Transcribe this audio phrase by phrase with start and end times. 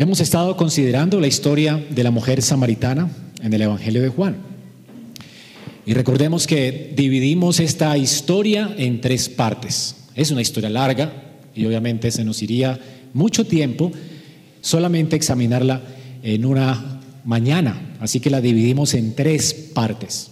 [0.00, 3.10] Hemos estado considerando la historia de la mujer samaritana
[3.42, 4.34] en el Evangelio de Juan.
[5.84, 9.96] Y recordemos que dividimos esta historia en tres partes.
[10.14, 11.12] Es una historia larga
[11.54, 12.80] y obviamente se nos iría
[13.12, 13.92] mucho tiempo
[14.62, 15.82] solamente examinarla
[16.22, 17.98] en una mañana.
[18.00, 20.30] Así que la dividimos en tres partes.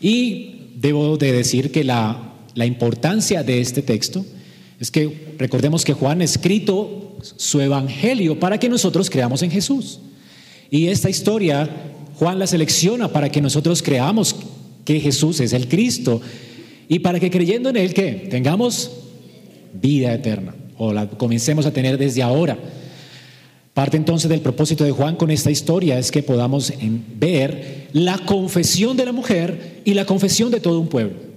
[0.00, 4.26] Y debo de decir que la, la importancia de este texto
[4.80, 10.00] es que recordemos que Juan escrito su evangelio para que nosotros creamos en Jesús.
[10.70, 11.68] Y esta historia
[12.18, 14.34] Juan la selecciona para que nosotros creamos
[14.84, 16.20] que Jesús es el Cristo
[16.88, 18.90] y para que creyendo en Él que tengamos
[19.72, 22.58] vida eterna o la comencemos a tener desde ahora.
[23.72, 26.72] Parte entonces del propósito de Juan con esta historia es que podamos
[27.16, 31.28] ver la confesión de la mujer y la confesión de todo un pueblo.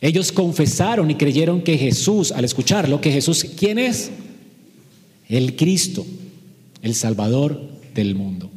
[0.00, 4.10] Ellos confesaron y creyeron que Jesús, al escucharlo, que Jesús, ¿quién es?
[5.28, 6.06] El Cristo,
[6.82, 7.60] el Salvador
[7.94, 8.50] del mundo.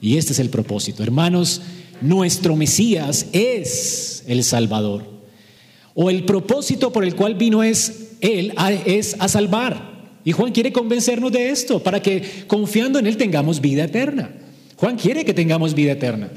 [0.00, 1.02] Y este es el propósito.
[1.02, 1.62] Hermanos,
[2.00, 5.04] nuestro Mesías es el Salvador.
[5.94, 8.54] O el propósito por el cual vino es Él,
[8.86, 9.92] es a salvar.
[10.24, 14.30] Y Juan quiere convencernos de esto, para que confiando en Él tengamos vida eterna.
[14.76, 16.30] Juan quiere que tengamos vida eterna.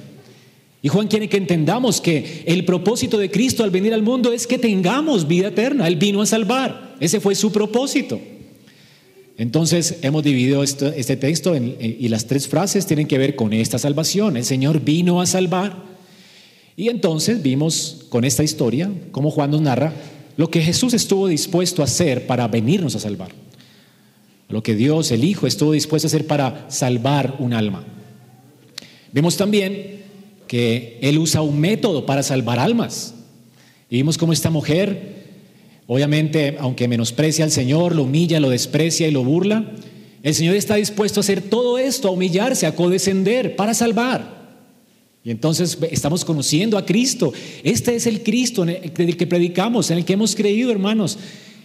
[0.81, 4.45] Y Juan quiere que entendamos que el propósito de Cristo al venir al mundo es
[4.45, 5.88] que tengamos vida eterna.
[5.88, 6.95] Él vino a salvar.
[6.99, 8.20] Ese fue su propósito.
[9.38, 14.38] Entonces hemos dividido este texto y las tres frases tienen que ver con esta salvación.
[14.38, 15.83] El Señor vino a salvar.
[16.77, 19.94] Y entonces vimos con esta historia, como Juan nos narra,
[20.38, 23.31] lo que Jesús estuvo dispuesto a hacer para venirnos a salvar.
[24.50, 27.86] Lo que Dios, el Hijo, estuvo dispuesto a hacer para salvar un alma.
[29.11, 30.03] Vemos también
[30.47, 33.16] que Él usa un método para salvar almas.
[33.89, 35.24] Y vimos cómo esta mujer,
[35.88, 39.72] obviamente, aunque menosprecia al Señor, lo humilla, lo desprecia y lo burla,
[40.23, 44.36] el Señor está dispuesto a hacer todo esto, a humillarse, a codescender para salvar.
[45.23, 47.33] Y entonces estamos conociendo a Cristo.
[47.64, 51.17] Este es el Cristo en el que predicamos, en el que hemos creído, hermanos.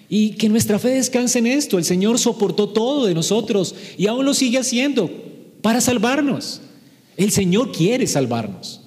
[0.08, 1.78] Y que nuestra fe descanse en esto.
[1.78, 5.10] El Señor soportó todo de nosotros y aún lo sigue haciendo
[5.62, 6.62] para salvarnos.
[7.16, 8.80] El Señor quiere salvarnos.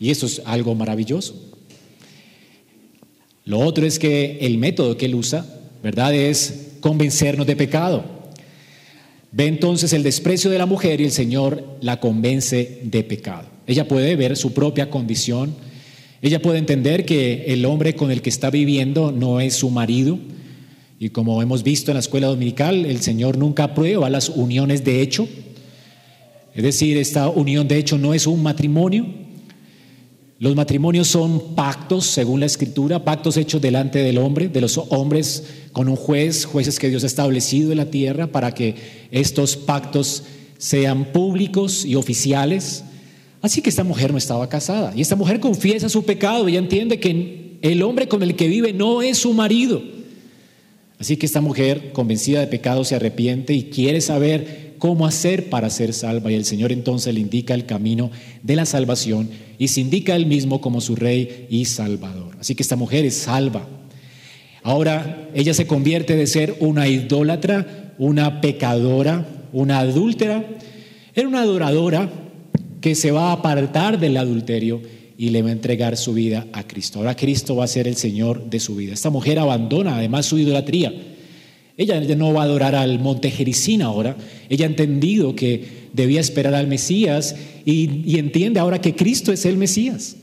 [0.00, 1.53] Y eso es algo maravilloso.
[3.44, 5.46] Lo otro es que el método que Él usa,
[5.82, 6.14] ¿verdad?
[6.14, 8.04] Es convencernos de pecado.
[9.32, 13.48] Ve entonces el desprecio de la mujer y el Señor la convence de pecado.
[13.66, 15.54] Ella puede ver su propia condición.
[16.22, 20.18] Ella puede entender que el hombre con el que está viviendo no es su marido.
[20.98, 25.02] Y como hemos visto en la escuela dominical, el Señor nunca aprueba las uniones de
[25.02, 25.28] hecho.
[26.54, 29.23] Es decir, esta unión de hecho no es un matrimonio.
[30.44, 35.44] Los matrimonios son pactos, según la escritura, pactos hechos delante del hombre, de los hombres
[35.72, 38.74] con un juez, jueces que Dios ha establecido en la tierra para que
[39.10, 40.24] estos pactos
[40.58, 42.84] sean públicos y oficiales.
[43.40, 47.00] Así que esta mujer no estaba casada y esta mujer confiesa su pecado y entiende
[47.00, 49.82] que el hombre con el que vive no es su marido.
[50.98, 55.70] Así que esta mujer, convencida de pecado, se arrepiente y quiere saber cómo hacer para
[55.70, 56.30] ser salva.
[56.30, 58.10] Y el Señor entonces le indica el camino
[58.42, 62.36] de la salvación y se indica él mismo como su rey y salvador.
[62.40, 63.68] Así que esta mujer es salva.
[64.62, 70.44] Ahora ella se convierte de ser una idólatra, una pecadora, una adúltera,
[71.14, 72.10] era una adoradora
[72.80, 74.82] que se va a apartar del adulterio
[75.16, 76.98] y le va a entregar su vida a Cristo.
[76.98, 78.94] Ahora Cristo va a ser el Señor de su vida.
[78.94, 80.92] Esta mujer abandona además su idolatría.
[81.76, 84.16] Ella no va a adorar al monte Jericín ahora.
[84.48, 89.44] Ella ha entendido que debía esperar al Mesías y, y entiende ahora que Cristo es
[89.44, 90.16] el Mesías.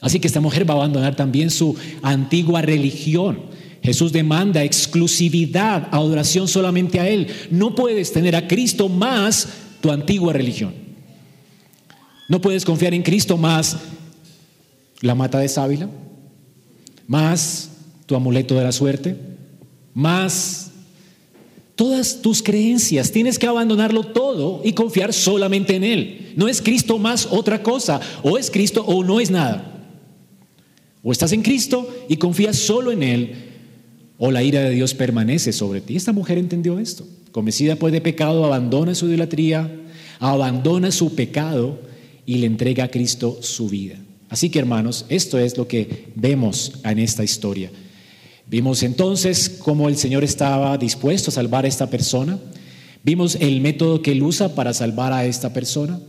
[0.00, 3.50] Así que esta mujer va a abandonar también su antigua religión.
[3.82, 7.28] Jesús demanda exclusividad, adoración solamente a Él.
[7.50, 9.48] No puedes tener a Cristo más
[9.80, 10.74] tu antigua religión.
[12.28, 13.76] No puedes confiar en Cristo más
[15.00, 15.88] la mata de sábila,
[17.06, 17.70] más
[18.06, 19.16] tu amuleto de la suerte,
[19.94, 20.59] más
[21.80, 23.10] todas tus creencias.
[23.10, 26.32] Tienes que abandonarlo todo y confiar solamente en Él.
[26.36, 28.02] No es Cristo más otra cosa.
[28.22, 29.88] O es Cristo o no es nada.
[31.02, 33.32] O estás en Cristo y confías solo en Él,
[34.18, 35.96] o la ira de Dios permanece sobre ti.
[35.96, 37.08] Esta mujer entendió esto.
[37.32, 39.74] Convencida pues de pecado, abandona su idolatría,
[40.18, 41.78] abandona su pecado
[42.26, 43.96] y le entrega a Cristo su vida.
[44.28, 47.70] Así que hermanos, esto es lo que vemos en esta historia.
[48.50, 52.36] Vimos entonces cómo el Señor estaba dispuesto a salvar a esta persona.
[53.04, 56.00] Vimos el método que él usa para salvar a esta persona.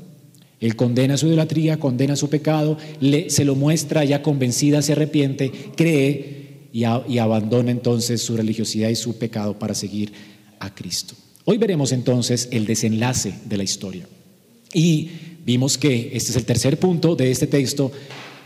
[0.59, 5.51] Él condena su idolatría, condena su pecado, le, se lo muestra ya convencida, se arrepiente,
[5.75, 10.11] cree y, y abandona entonces su religiosidad y su pecado para seguir
[10.59, 11.13] a Cristo.
[11.45, 14.07] Hoy veremos entonces el desenlace de la historia.
[14.73, 15.11] Y
[15.45, 17.91] vimos que este es el tercer punto de este texto.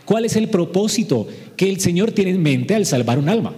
[0.04, 1.26] ¿Cuál es el propósito
[1.56, 3.56] que el Señor tiene en mente al salvar un alma?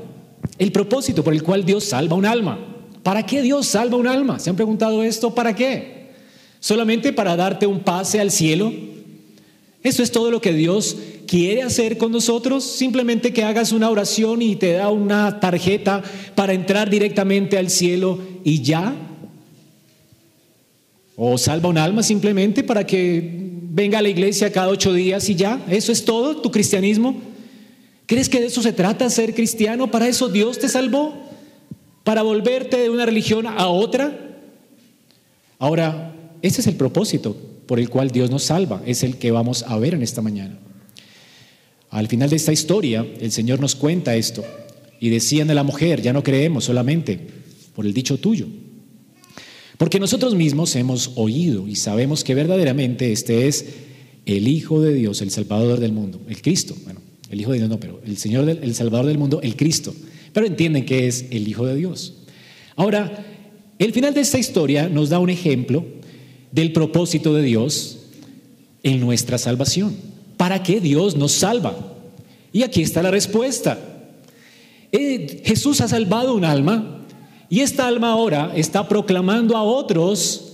[0.59, 2.59] El propósito por el cual Dios salva un alma.
[3.03, 4.39] ¿Para qué Dios salva un alma?
[4.39, 5.35] ¿Se han preguntado esto?
[5.35, 6.09] ¿Para qué?
[6.61, 8.73] ¿Solamente para darte un pase al cielo?
[9.83, 10.97] ¿Eso es todo lo que Dios
[11.27, 12.65] quiere hacer con nosotros?
[12.65, 16.03] Simplemente que hagas una oración y te da una tarjeta
[16.35, 18.95] para entrar directamente al cielo y ya.
[21.17, 25.37] O salva un alma simplemente para que venga a la iglesia cada ocho días y
[25.37, 25.65] ya.
[25.69, 27.28] ¿Eso es todo tu cristianismo?
[28.09, 29.91] ¿Crees que de eso se trata ser cristiano?
[29.91, 31.15] ¿Para eso Dios te salvó?
[32.05, 34.41] ¿Para volverte de una religión a otra?
[35.59, 38.83] Ahora, ese es el propósito por el cual Dios nos salva.
[38.87, 40.59] Es el que vamos a ver en esta mañana.
[41.91, 44.43] Al final de esta historia, el Señor nos cuenta esto.
[45.01, 47.21] Y decían de la mujer, ya no creemos solamente
[47.75, 48.47] por el dicho tuyo,
[49.77, 53.67] porque nosotros mismos hemos oído y sabemos que verdaderamente este es
[54.25, 56.75] el Hijo de Dios, el Salvador del mundo, el Cristo.
[56.85, 59.95] Bueno, el Hijo de Dios no, pero el Señor, el Salvador del mundo, el Cristo.
[60.33, 62.15] Pero entienden que es el Hijo de Dios.
[62.77, 63.25] Ahora,
[63.79, 65.85] el final de esta historia nos da un ejemplo
[66.53, 67.99] del propósito de Dios
[68.83, 69.97] en nuestra salvación.
[70.37, 71.77] ¿Para qué Dios nos salva?
[72.53, 73.79] Y aquí está la respuesta.
[74.93, 77.05] Eh, Jesús ha salvado un alma
[77.51, 80.45] y esta alma ahora está proclamando a otros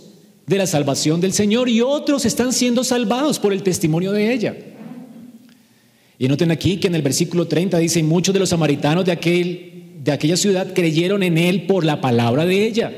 [0.46, 4.56] de la salvación del Señor y otros están siendo salvados por el testimonio de ella.
[6.18, 9.94] Y noten aquí que en el versículo 30 dice, muchos de los samaritanos de, aquel,
[10.02, 12.92] de aquella ciudad creyeron en él por la palabra de ella.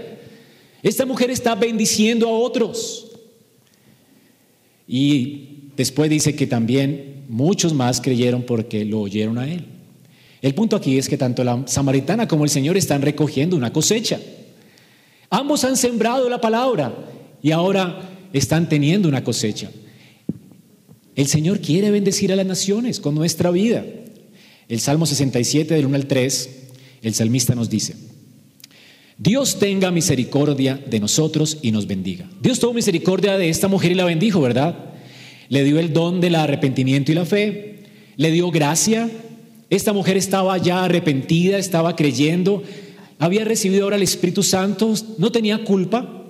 [0.83, 3.07] Esta mujer está bendiciendo a otros.
[4.87, 9.65] Y después dice que también muchos más creyeron porque lo oyeron a él.
[10.43, 14.21] El punto aquí es que tanto la samaritana como el Señor están recogiendo una cosecha.
[15.31, 16.95] Ambos han sembrado la palabra
[17.43, 18.01] y ahora
[18.33, 19.71] están teniendo una cosecha.
[21.17, 23.85] El Señor quiere bendecir a las naciones con nuestra vida.
[24.69, 26.51] El Salmo 67 del 1 al 3,
[27.03, 27.97] el salmista nos dice,
[29.19, 32.31] Dios tenga misericordia de nosotros y nos bendiga.
[32.41, 34.95] Dios tuvo misericordia de esta mujer y la bendijo, ¿verdad?
[35.49, 37.85] Le dio el don del arrepentimiento y la fe,
[38.17, 39.11] le dio gracia
[39.69, 42.63] esta mujer estaba ya arrepentida, estaba creyendo,
[43.19, 46.25] había recibido ahora el Espíritu Santo, no tenía culpa.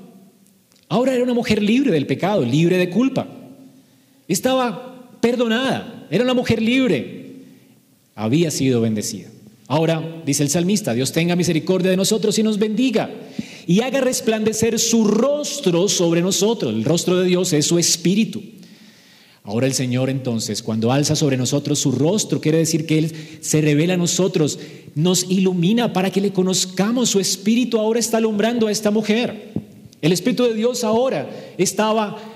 [0.88, 3.28] Ahora era una mujer libre del pecado, libre de culpa.
[4.28, 7.26] Estaba perdonada, era una mujer libre.
[8.14, 9.28] Había sido bendecida.
[9.68, 13.10] Ahora, dice el salmista, Dios tenga misericordia de nosotros y nos bendiga
[13.66, 16.72] y haga resplandecer su rostro sobre nosotros.
[16.72, 18.42] El rostro de Dios es su espíritu.
[19.42, 23.60] Ahora el Señor entonces, cuando alza sobre nosotros su rostro, quiere decir que Él se
[23.60, 24.58] revela a nosotros,
[24.94, 27.10] nos ilumina para que le conozcamos.
[27.10, 29.52] Su espíritu ahora está alumbrando a esta mujer.
[30.02, 31.28] El Espíritu de Dios ahora
[31.58, 32.35] estaba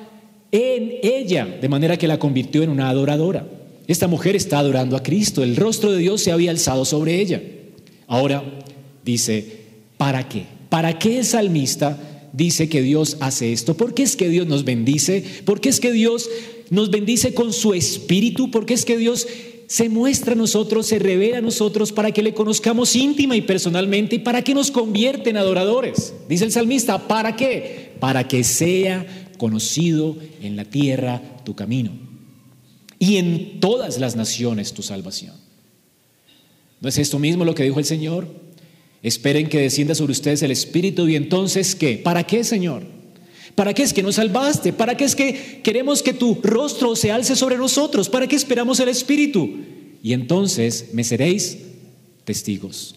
[0.52, 3.47] en ella, de manera que la convirtió en una adoradora.
[3.87, 7.43] Esta mujer está adorando a Cristo, el rostro de Dios se había alzado sobre ella.
[8.06, 8.43] Ahora
[9.05, 9.44] dice,
[9.97, 10.47] ¿para qué?
[10.69, 11.99] ¿Para qué el salmista
[12.32, 13.76] dice que Dios hace esto?
[13.76, 15.25] ¿Por qué es que Dios nos bendice?
[15.44, 16.29] ¿Por qué es que Dios
[16.70, 19.26] nos bendice con su espíritu, porque es que Dios
[19.67, 24.17] se muestra a nosotros, se revela a nosotros para que le conozcamos íntima y personalmente
[24.17, 26.14] y para que nos convierte en adoradores.
[26.29, 27.93] Dice el salmista, ¿para qué?
[28.00, 31.93] Para que sea conocido en la tierra tu camino
[32.99, 35.35] y en todas las naciones tu salvación.
[36.82, 38.29] ¿No es esto mismo lo que dijo el Señor?
[39.03, 41.97] Esperen que descienda sobre ustedes el Espíritu y entonces ¿qué?
[41.97, 42.82] ¿Para qué, Señor?
[43.55, 44.75] ¿Para qué es que nos salvaste?
[44.75, 48.11] ¿Para qué es que queremos que tu rostro se alce sobre nosotros?
[48.11, 49.56] ¿Para qué esperamos el Espíritu?
[50.03, 51.56] Y entonces me seréis
[52.27, 52.94] testigos.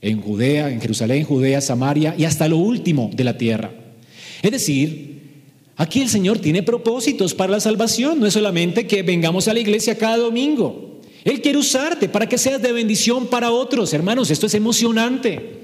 [0.00, 3.79] En Judea, en Jerusalén, Judea, Samaria y hasta lo último de la tierra.
[4.42, 5.20] Es decir,
[5.76, 8.20] aquí el Señor tiene propósitos para la salvación.
[8.20, 11.00] No es solamente que vengamos a la iglesia cada domingo.
[11.24, 13.92] Él quiere usarte para que seas de bendición para otros.
[13.92, 15.60] Hermanos, esto es emocionante.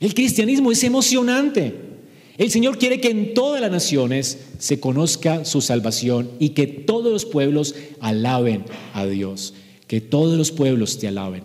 [0.00, 1.74] El cristianismo es emocionante.
[2.38, 7.12] El Señor quiere que en todas las naciones se conozca su salvación y que todos
[7.12, 9.54] los pueblos alaben a Dios,
[9.86, 11.44] que todos los pueblos te alaben.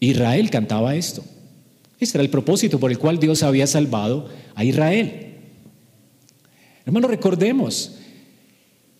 [0.00, 1.22] Israel cantaba esto.
[2.00, 5.36] Este era el propósito por el cual Dios había salvado a Israel.
[6.86, 7.92] Hermano, recordemos,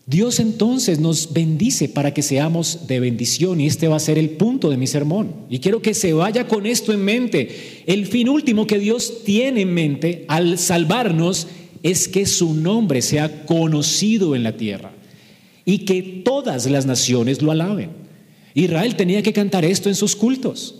[0.06, 4.30] Dios entonces nos bendice para que seamos de bendición y este va a ser el
[4.30, 5.46] punto de mi sermón.
[5.48, 7.84] Y quiero que se vaya con esto en mente.
[7.86, 11.46] El fin último que Dios tiene en mente al salvarnos
[11.82, 14.92] es que su nombre sea conocido en la tierra
[15.64, 17.90] y que todas las naciones lo alaben.
[18.54, 20.79] Israel tenía que cantar esto en sus cultos.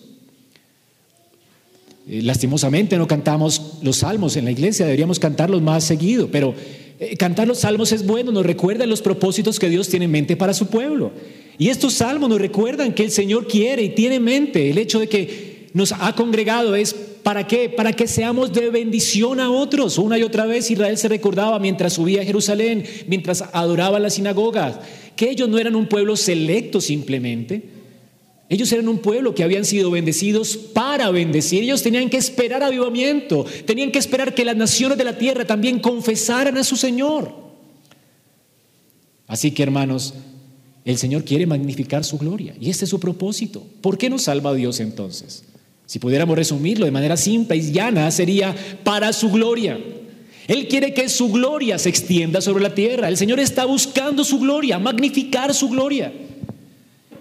[2.10, 6.52] Eh, lastimosamente no cantamos los salmos en la iglesia, deberíamos cantarlos más seguido, pero
[6.98, 10.36] eh, cantar los salmos es bueno, nos recuerda los propósitos que Dios tiene en mente
[10.36, 11.12] para su pueblo.
[11.56, 14.98] Y estos salmos nos recuerdan que el Señor quiere y tiene en mente el hecho
[14.98, 17.68] de que nos ha congregado es para qué?
[17.68, 19.96] Para que seamos de bendición a otros.
[19.96, 24.80] Una y otra vez Israel se recordaba mientras subía a Jerusalén, mientras adoraba las sinagogas,
[25.14, 27.62] que ellos no eran un pueblo selecto simplemente.
[28.50, 31.62] Ellos eran un pueblo que habían sido bendecidos para bendecir.
[31.62, 35.78] Ellos tenían que esperar avivamiento, tenían que esperar que las naciones de la tierra también
[35.78, 37.32] confesaran a su Señor.
[39.28, 40.14] Así que hermanos,
[40.84, 43.64] el Señor quiere magnificar su gloria y este es su propósito.
[43.80, 45.44] ¿Por qué nos salva Dios entonces?
[45.86, 49.78] Si pudiéramos resumirlo de manera simple y llana, sería para su gloria.
[50.48, 53.06] Él quiere que su gloria se extienda sobre la tierra.
[53.06, 56.12] El Señor está buscando su gloria, magnificar su gloria.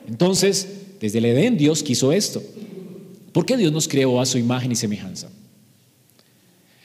[0.08, 2.42] Entonces, desde el Edén Dios quiso esto.
[3.32, 5.30] ¿Por qué Dios nos creó a su imagen y semejanza?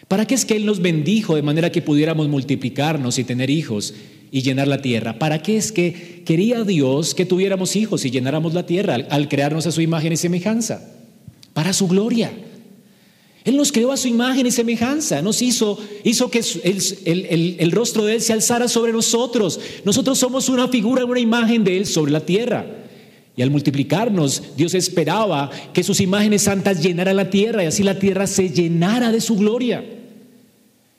[0.08, 3.94] ¿Para qué es que Él nos bendijo de manera que pudiéramos multiplicarnos y tener hijos
[4.30, 5.18] y llenar la tierra?
[5.18, 9.66] ¿Para qué es que quería Dios que tuviéramos hijos y llenáramos la tierra al, crearnos
[9.66, 10.88] a su imagen y semejanza?
[11.54, 12.32] Para su gloria.
[13.44, 18.04] Él nos creó a su imagen y semejanza, nos hizo, hizo que el, el, rostro
[18.04, 19.60] de Él se alzara sobre nosotros.
[19.84, 22.83] Nosotros somos una figura, una imagen de Él sobre la tierra.
[23.36, 27.98] Y al multiplicarnos, Dios esperaba que sus imágenes santas llenaran la tierra y así la
[27.98, 29.84] tierra se llenara de su gloria.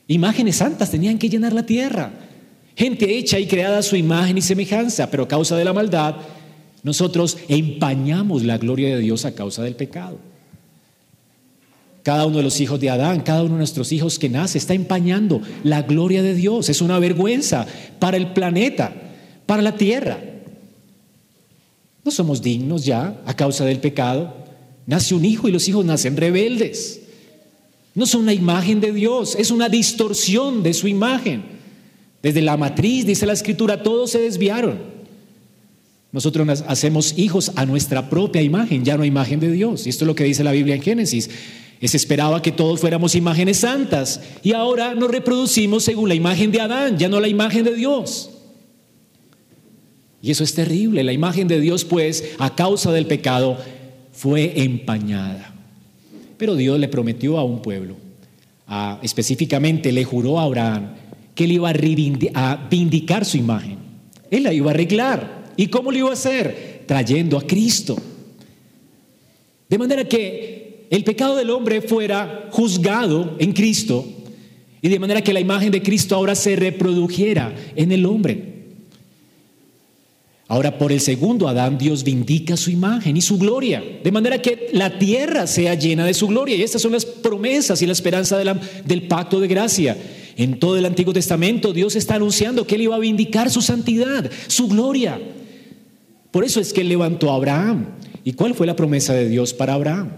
[0.07, 2.11] Imágenes santas tenían que llenar la tierra.
[2.75, 6.15] Gente hecha y creada a su imagen y semejanza, pero a causa de la maldad,
[6.83, 10.19] nosotros empañamos la gloria de Dios a causa del pecado.
[12.03, 14.75] Cada uno de los hijos de Adán, cada uno de nuestros hijos que nace, está
[14.75, 16.69] empañando la gloria de Dios.
[16.69, 17.65] Es una vergüenza
[17.97, 18.93] para el planeta,
[19.47, 20.19] para la tierra.
[22.05, 24.31] No somos dignos ya a causa del pecado.
[24.85, 27.01] Nace un hijo y los hijos nacen rebeldes.
[27.95, 31.43] No son una imagen de Dios, es una distorsión de su imagen.
[32.21, 34.77] Desde la matriz, dice la escritura, todos se desviaron.
[36.11, 39.87] Nosotros hacemos hijos a nuestra propia imagen, ya no imagen de Dios.
[39.87, 41.29] Y esto es lo que dice la Biblia en Génesis.
[41.81, 46.61] Se esperaba que todos fuéramos imágenes santas y ahora nos reproducimos según la imagen de
[46.61, 48.29] Adán, ya no la imagen de Dios.
[50.25, 51.03] Y eso es terrible.
[51.03, 53.59] La imagen de Dios, pues, a causa del pecado,
[54.11, 55.53] fue empañada.
[56.39, 57.95] Pero Dios le prometió a un pueblo,
[59.03, 60.95] específicamente le juró a Abraham
[61.35, 63.77] que él iba a, vindicar su imagen.
[64.31, 65.53] Él la iba a arreglar.
[65.57, 66.85] ¿Y cómo lo iba a hacer?
[66.87, 67.95] Trayendo a Cristo.
[69.69, 74.03] De manera que el pecado del hombre fuera juzgado en Cristo
[74.81, 78.54] y de manera que la imagen de Cristo ahora se reprodujera en el hombre.
[80.47, 84.69] Ahora, por el segundo Adán, Dios vindica su imagen y su gloria, de manera que
[84.73, 86.55] la tierra sea llena de su gloria.
[86.55, 89.97] Y estas son las promesas y la esperanza del pacto de gracia.
[90.37, 94.29] En todo el Antiguo Testamento, Dios está anunciando que Él iba a vindicar su santidad,
[94.47, 95.19] su gloria.
[96.29, 97.87] Por eso es que Él levantó a Abraham.
[98.23, 100.11] ¿Y cuál fue la promesa de Dios para Abraham?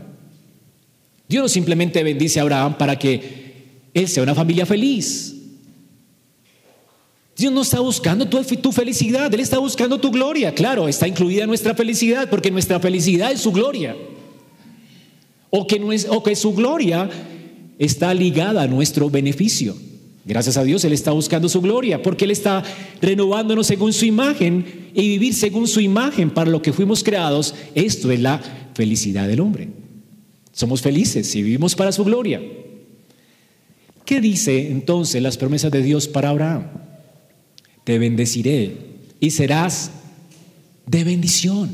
[1.29, 3.47] Dios no simplemente bendice a Abraham para que
[3.93, 5.36] él sea una familia feliz.
[7.37, 10.55] Dios no está buscando tu, felicidad, Él está buscando tu gloria.
[10.55, 13.95] Claro, está incluida nuestra felicidad, porque nuestra felicidad es su gloria.
[15.51, 15.79] O que,
[16.09, 17.07] o que su gloria
[17.77, 19.75] está ligada a nuestro beneficio.
[20.25, 22.63] Gracias a Dios Él está buscando su gloria, porque Él está
[23.03, 27.53] renovándonos según su imagen y vivir según su imagen para lo que fuimos creados.
[27.75, 28.41] Esto es la
[28.73, 29.69] felicidad del hombre.
[30.53, 32.41] Somos felices si vivimos para su gloria.
[34.05, 36.86] ¿Qué dice entonces las promesas de Dios para Abraham?
[37.87, 38.75] Te bendeciré
[39.21, 39.91] y serás
[40.87, 41.69] de bendición.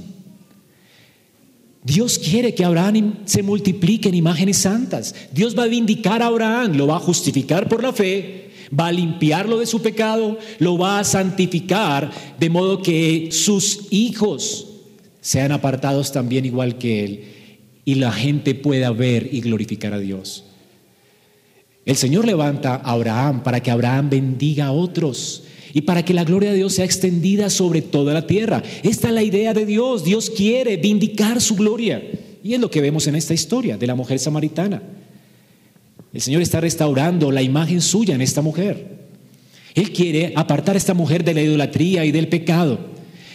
[1.84, 5.16] Dios quiere que Abraham se multiplique en imágenes santas.
[5.32, 8.92] Dios va a vindicar a Abraham, lo va a justificar por la fe, va a
[8.92, 14.68] limpiarlo de su pecado, lo va a santificar, de modo que sus hijos
[15.20, 17.24] sean apartados también igual que él
[17.86, 20.44] y la gente pueda ver y glorificar a Dios.
[21.88, 26.24] El Señor levanta a Abraham para que Abraham bendiga a otros y para que la
[26.24, 28.62] gloria de Dios sea extendida sobre toda la tierra.
[28.84, 30.04] Esta es la idea de Dios.
[30.04, 32.02] Dios quiere vindicar su gloria.
[32.44, 34.84] Y es lo que vemos en esta historia de la mujer samaritana.
[36.14, 38.94] El Señor está restaurando la imagen suya en esta mujer.
[39.74, 42.78] Él quiere apartar a esta mujer de la idolatría y del pecado.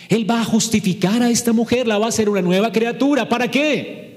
[0.09, 3.29] Él va a justificar a esta mujer, la va a hacer una nueva criatura.
[3.29, 4.08] ¿Para qué?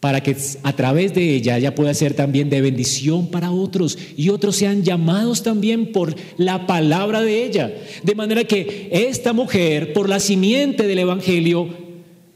[0.00, 4.30] Para que a través de ella ella pueda ser también de bendición para otros y
[4.30, 7.72] otros sean llamados también por la palabra de ella.
[8.02, 11.68] De manera que esta mujer, por la simiente del Evangelio,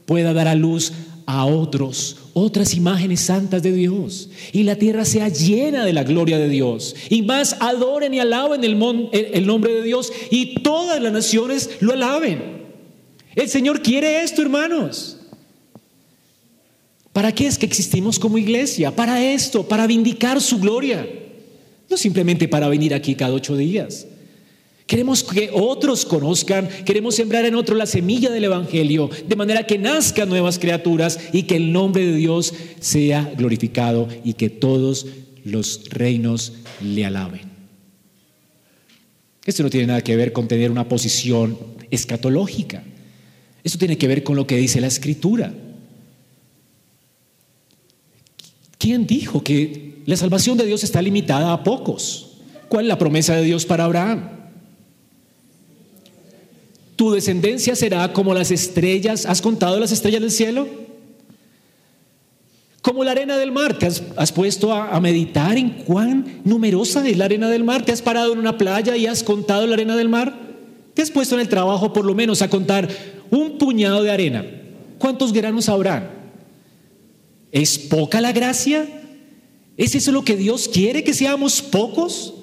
[0.05, 0.93] pueda dar a luz
[1.25, 6.37] a otros otras imágenes santas de Dios y la tierra sea llena de la gloria
[6.37, 8.77] de Dios y más adoren y alaben el,
[9.13, 12.65] el nombre de Dios y todas las naciones lo alaben.
[13.35, 15.14] El Señor quiere esto, hermanos.
[17.15, 18.93] ¿Para qué es que existimos como iglesia?
[18.93, 21.07] Para esto, para vindicar su gloria.
[21.89, 24.05] No simplemente para venir aquí cada ocho días.
[24.85, 29.77] Queremos que otros conozcan, queremos sembrar en otros la semilla del Evangelio, de manera que
[29.77, 35.05] nazcan nuevas criaturas y que el nombre de Dios sea glorificado y que todos
[35.45, 37.49] los reinos le alaben.
[39.45, 41.57] Esto no tiene nada que ver con tener una posición
[41.91, 42.83] escatológica.
[43.63, 45.53] Esto tiene que ver con lo que dice la Escritura.
[48.77, 52.37] ¿Quién dijo que la salvación de Dios está limitada a pocos?
[52.69, 54.29] ¿Cuál es la promesa de Dios para Abraham?
[56.95, 59.25] Tu descendencia será como las estrellas.
[59.25, 60.67] ¿Has contado las estrellas del cielo?
[62.81, 63.77] Como la arena del mar.
[63.77, 67.83] ¿Te has, puesto a, meditar en cuán numerosa es la arena del mar?
[67.83, 70.33] ¿Te has parado en una playa y has contado la arena del mar?
[70.93, 72.87] ¿Te has puesto en el trabajo por lo menos a contar
[73.29, 74.45] un puñado de arena?
[74.97, 76.24] ¿Cuántos granos habrán?
[77.55, 78.85] ¿Es poca la gracia?
[79.77, 82.33] ¿Es eso lo que Dios quiere, que seamos pocos?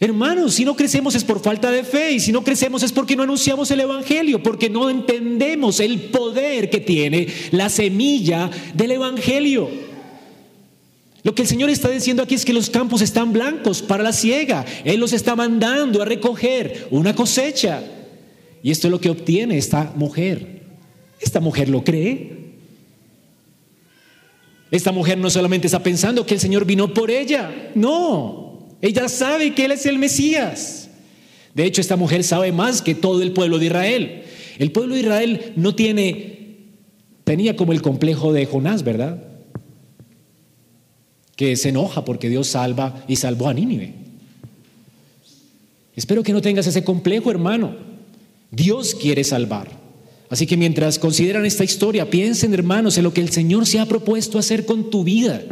[0.00, 3.14] Hermanos, si no crecemos es por falta de fe y si no crecemos es porque
[3.14, 9.70] no anunciamos el Evangelio, porque no entendemos el poder que tiene la semilla del Evangelio.
[11.22, 14.12] Lo que el Señor está diciendo aquí es que los campos están blancos para la
[14.12, 14.66] siega.
[14.84, 17.84] Él los está mandando a recoger una cosecha.
[18.64, 20.64] Y esto es lo que obtiene esta mujer.
[21.20, 22.37] Esta mujer lo cree.
[24.70, 29.54] Esta mujer no solamente está pensando que el Señor vino por ella, no, ella sabe
[29.54, 30.90] que Él es el Mesías.
[31.54, 34.22] De hecho, esta mujer sabe más que todo el pueblo de Israel.
[34.58, 36.58] El pueblo de Israel no tiene,
[37.24, 39.24] tenía como el complejo de Jonás, ¿verdad?
[41.34, 43.94] Que se enoja porque Dios salva y salvó a Nínive.
[45.96, 47.74] Espero que no tengas ese complejo, hermano.
[48.50, 49.87] Dios quiere salvar.
[50.30, 53.86] Así que mientras consideran esta historia, piensen, hermanos, en lo que el Señor se ha
[53.86, 55.42] propuesto hacer con tu vida.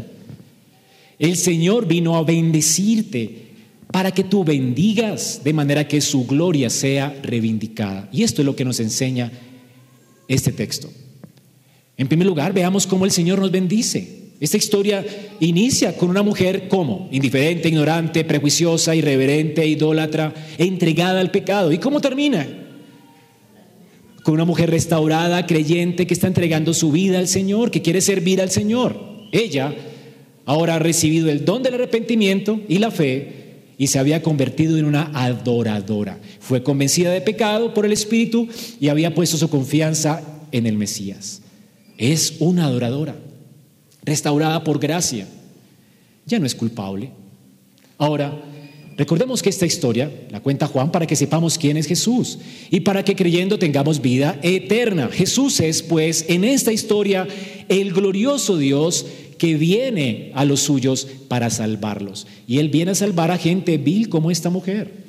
[1.18, 3.46] El Señor vino a bendecirte
[3.90, 8.08] para que tú bendigas de manera que su gloria sea reivindicada.
[8.12, 9.32] Y esto es lo que nos enseña
[10.28, 10.90] este texto.
[11.96, 14.26] En primer lugar, veamos cómo el Señor nos bendice.
[14.38, 15.02] Esta historia
[15.40, 21.72] inicia con una mujer como indiferente, ignorante, prejuiciosa, irreverente, idólatra, entregada al pecado.
[21.72, 22.65] ¿Y cómo termina?
[24.26, 28.40] Con una mujer restaurada, creyente, que está entregando su vida al Señor, que quiere servir
[28.40, 28.98] al Señor.
[29.30, 29.72] Ella
[30.46, 34.84] ahora ha recibido el don del arrepentimiento y la fe y se había convertido en
[34.84, 36.18] una adoradora.
[36.40, 38.48] Fue convencida de pecado por el Espíritu
[38.80, 41.42] y había puesto su confianza en el Mesías.
[41.96, 43.14] Es una adoradora,
[44.04, 45.28] restaurada por gracia.
[46.26, 47.10] Ya no es culpable.
[47.96, 48.42] Ahora,
[48.96, 52.38] recordemos que esta historia la cuenta Juan para que sepamos quién es Jesús
[52.70, 55.08] y para que creyendo tengamos vida eterna.
[55.12, 57.26] Jesús es, pues, en esta historia
[57.68, 59.06] el glorioso Dios
[59.38, 62.26] que viene a los suyos para salvarlos.
[62.46, 65.06] Y Él viene a salvar a gente vil como esta mujer.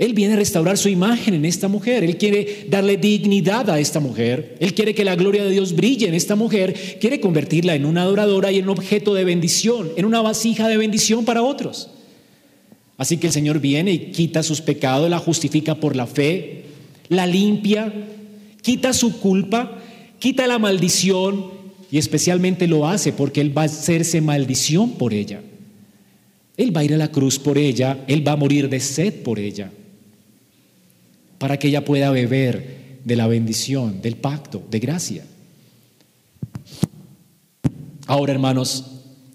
[0.00, 2.04] Él viene a restaurar su imagen en esta mujer.
[2.04, 4.56] Él quiere darle dignidad a esta mujer.
[4.58, 6.98] Él quiere que la gloria de Dios brille en esta mujer.
[6.98, 10.78] Quiere convertirla en una adoradora y en un objeto de bendición, en una vasija de
[10.78, 11.90] bendición para otros.
[13.00, 16.64] Así que el Señor viene y quita sus pecados, la justifica por la fe,
[17.08, 17.90] la limpia,
[18.60, 19.78] quita su culpa,
[20.18, 21.46] quita la maldición
[21.90, 25.40] y especialmente lo hace porque Él va a hacerse maldición por ella.
[26.58, 29.22] Él va a ir a la cruz por ella, Él va a morir de sed
[29.22, 29.72] por ella,
[31.38, 35.24] para que ella pueda beber de la bendición, del pacto, de gracia.
[38.06, 38.84] Ahora, hermanos,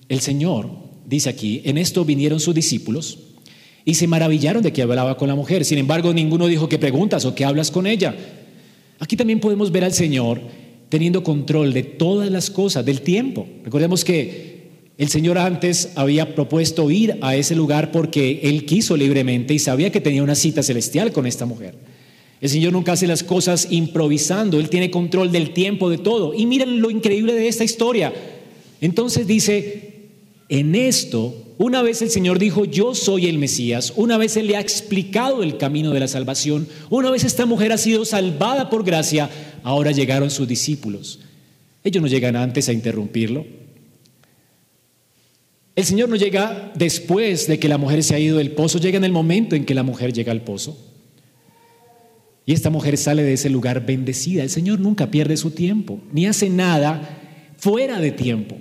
[0.07, 0.69] el Señor
[1.07, 3.25] dice aquí, en esto vinieron sus discípulos
[3.85, 5.63] y se maravillaron de que hablaba con la mujer.
[5.63, 8.15] Sin embargo, ninguno dijo que preguntas o que hablas con ella.
[8.99, 10.41] Aquí también podemos ver al Señor
[10.89, 13.47] teniendo control de todas las cosas, del tiempo.
[13.63, 14.55] Recordemos que
[14.97, 19.91] el Señor antes había propuesto ir a ese lugar porque Él quiso libremente y sabía
[19.91, 21.75] que tenía una cita celestial con esta mujer.
[22.41, 26.33] El Señor nunca hace las cosas improvisando, Él tiene control del tiempo, de todo.
[26.33, 28.13] Y miren lo increíble de esta historia.
[28.81, 30.09] Entonces dice,
[30.49, 34.57] en esto, una vez el Señor dijo, yo soy el Mesías, una vez Él le
[34.57, 38.83] ha explicado el camino de la salvación, una vez esta mujer ha sido salvada por
[38.83, 39.29] gracia,
[39.63, 41.19] ahora llegaron sus discípulos.
[41.83, 43.45] Ellos no llegan antes a interrumpirlo.
[45.75, 48.97] El Señor no llega después de que la mujer se ha ido del pozo, llega
[48.97, 50.77] en el momento en que la mujer llega al pozo.
[52.45, 54.43] Y esta mujer sale de ese lugar bendecida.
[54.43, 57.19] El Señor nunca pierde su tiempo, ni hace nada
[57.57, 58.57] fuera de tiempo.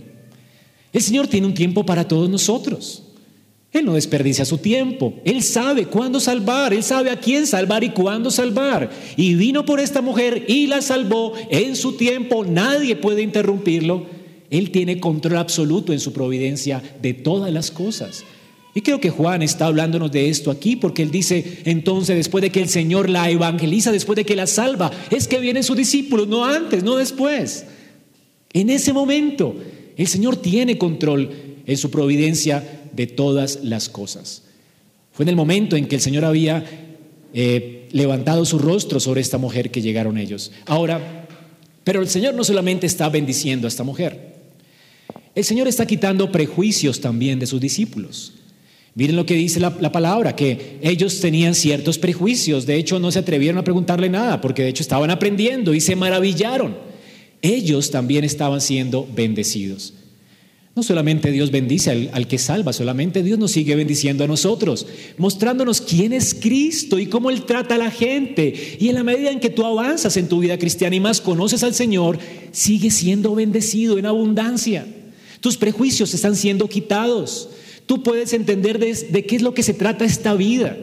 [0.94, 3.02] El Señor tiene un tiempo para todos nosotros.
[3.72, 5.14] Él no desperdicia su tiempo.
[5.24, 6.72] Él sabe cuándo salvar.
[6.72, 8.88] Él sabe a quién salvar y cuándo salvar.
[9.16, 12.44] Y vino por esta mujer y la salvó en su tiempo.
[12.44, 14.06] Nadie puede interrumpirlo.
[14.50, 18.24] Él tiene control absoluto en su providencia de todas las cosas.
[18.72, 22.50] Y creo que Juan está hablándonos de esto aquí porque él dice, entonces después de
[22.50, 26.28] que el Señor la evangeliza, después de que la salva, es que vienen sus discípulos,
[26.28, 27.66] no antes, no después.
[28.52, 29.56] En ese momento,
[29.96, 31.30] el Señor tiene control
[31.66, 34.42] en su providencia de todas las cosas.
[35.12, 36.64] Fue en el momento en que el Señor había
[37.32, 40.50] eh, levantado su rostro sobre esta mujer que llegaron ellos.
[40.66, 41.26] Ahora,
[41.84, 44.34] pero el Señor no solamente está bendiciendo a esta mujer,
[45.34, 48.32] el Señor está quitando prejuicios también de sus discípulos.
[48.94, 53.10] Miren lo que dice la, la, palabra, que ellos tenían ciertos prejuicios, de hecho no
[53.10, 56.76] se atrevieron a preguntarle nada, porque de hecho estaban aprendiendo y se maravillaron.
[57.44, 59.92] Ellos también estaban siendo bendecidos.
[60.74, 64.86] No solamente Dios bendice al, que salva, solamente Dios nos sigue bendiciendo a nosotros,
[65.18, 68.78] mostrándonos quién es Cristo y cómo Él trata a la gente.
[68.80, 71.62] Y en la medida en que tú avanzas en tu vida cristiana y más conoces
[71.62, 72.18] al Señor,
[72.50, 74.86] sigue siendo bendecido en abundancia.
[75.40, 77.50] Tus prejuicios están siendo quitados.
[77.84, 80.78] Tú puedes entender de, de qué es lo que se trata esta vida.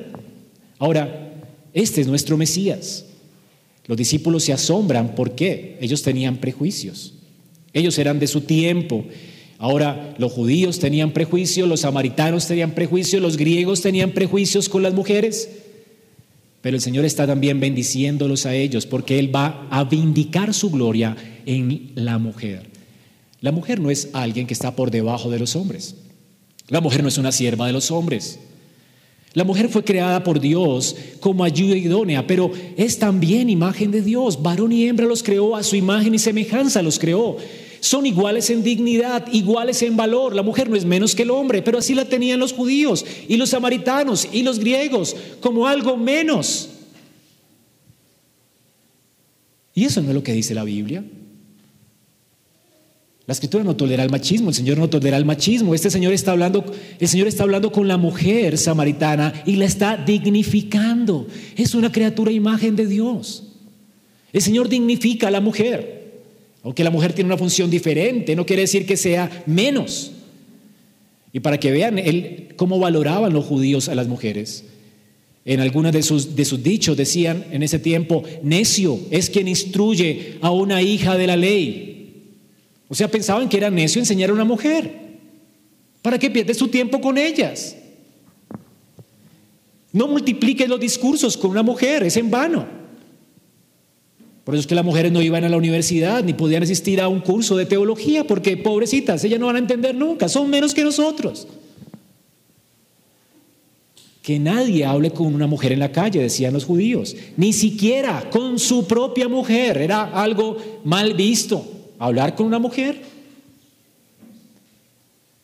[0.77, 1.33] Ahora,
[1.73, 3.05] este es nuestro Mesías.
[3.91, 5.15] Los discípulos se asombran.
[5.15, 5.77] ¿Por qué?
[5.81, 7.13] Ellos tenían prejuicios.
[7.73, 9.03] Ellos eran de su tiempo
[9.61, 14.95] Ahora, los judíos tenían prejuicios, los samaritanos tenían prejuicios, los griegos tenían prejuicios con las
[14.95, 15.49] mujeres,
[16.61, 21.15] pero el Señor está también bendiciéndolos a ellos porque Él va a vindicar su gloria
[21.45, 22.71] en la mujer.
[23.39, 25.93] La mujer no es alguien que está por debajo de los hombres.
[26.67, 28.39] La mujer no es una sierva de los hombres.
[29.33, 34.41] La mujer fue creada por Dios como ayuda idónea, pero es también imagen de Dios.
[34.41, 37.37] Varón y hembra los creó, a su imagen y semejanza los creó
[37.81, 40.35] son iguales en dignidad, iguales en valor.
[40.35, 43.37] La mujer no es menos que el hombre, pero así la tenían los judíos y
[43.37, 46.69] los samaritanos y los griegos como algo menos.
[49.73, 51.03] Y eso no es lo que dice la Biblia.
[53.31, 55.73] La escritura no tolera el machismo, el Señor no tolera el machismo.
[55.73, 56.65] Este Señor está hablando,
[56.99, 61.27] el Señor está hablando con la mujer samaritana y la está dignificando.
[61.55, 63.43] Es una criatura imagen de Dios.
[64.33, 66.23] El Señor dignifica a la mujer.
[66.61, 70.11] Aunque la mujer tiene una función diferente, no quiere decir que sea menos.
[71.31, 74.65] Y para que vean él, cómo valoraban los judíos a las mujeres.
[75.45, 80.33] En algunos de sus, de sus dichos decían en ese tiempo, necio es quien instruye
[80.41, 81.90] a una hija de la ley.
[82.91, 84.91] O sea, pensaban que era necio enseñar a una mujer.
[86.01, 87.77] ¿Para qué pierdes tu tiempo con ellas?
[89.93, 92.67] No multipliques los discursos con una mujer, es en vano.
[94.43, 97.07] Por eso es que las mujeres no iban a la universidad ni podían asistir a
[97.07, 100.83] un curso de teología, porque pobrecitas, ellas no van a entender nunca, son menos que
[100.83, 101.47] nosotros.
[104.21, 108.59] Que nadie hable con una mujer en la calle, decían los judíos, ni siquiera con
[108.59, 111.77] su propia mujer, era algo mal visto.
[112.01, 112.99] Hablar con una mujer.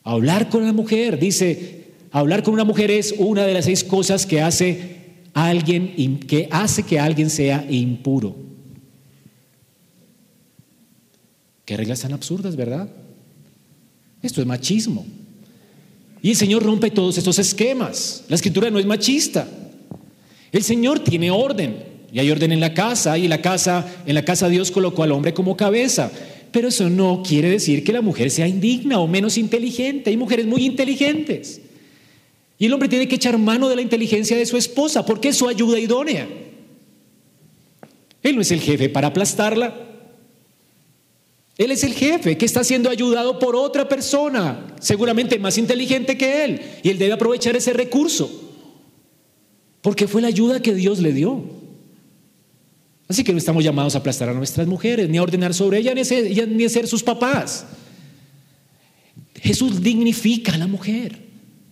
[0.03, 4.25] Hablar con una mujer, dice, hablar con una mujer es una de las seis cosas
[4.25, 4.95] que hace
[5.35, 8.35] alguien que hace que alguien sea impuro.
[11.63, 12.89] Qué reglas tan absurdas, ¿verdad?
[14.23, 15.05] Esto es machismo.
[16.23, 18.23] Y el Señor rompe todos estos esquemas.
[18.29, 19.47] La escritura no es machista.
[20.51, 21.85] El Señor tiene orden.
[22.11, 23.15] Y hay orden en la casa.
[23.19, 26.09] Y la casa, en la casa Dios colocó al hombre como cabeza.
[26.51, 30.09] Pero eso no quiere decir que la mujer sea indigna o menos inteligente.
[30.09, 31.61] Hay mujeres muy inteligentes.
[32.59, 35.37] Y el hombre tiene que echar mano de la inteligencia de su esposa porque es
[35.37, 36.27] su ayuda idónea.
[38.23, 39.87] Él no es el jefe para aplastarla.
[41.57, 46.43] Él es el jefe que está siendo ayudado por otra persona, seguramente más inteligente que
[46.45, 48.29] él, y él debe aprovechar ese recurso,
[49.81, 51.56] porque fue la ayuda que Dios le dio.
[53.07, 55.95] Así que no estamos llamados a aplastar a nuestras mujeres, ni a ordenar sobre ellas,
[55.95, 57.65] ni a ser, sus papás.
[59.35, 61.17] Jesús dignifica a la mujer.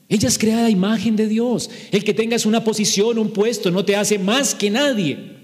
[0.07, 1.69] Ella es creada imagen de Dios.
[1.91, 5.35] El que tengas una posición, un puesto, no te hace más que nadie.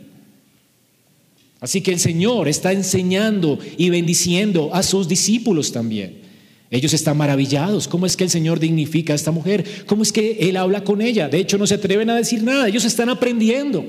[1.59, 6.21] Así que el Señor está enseñando y bendiciendo a sus discípulos también.
[6.69, 7.89] Ellos están maravillados.
[7.89, 9.65] ¿Cómo es que el Señor dignifica a esta mujer?
[9.85, 11.27] ¿Cómo es que Él habla con ella?
[11.27, 12.69] De hecho, no se atreven a decir nada.
[12.69, 13.85] Ellos están aprendiendo.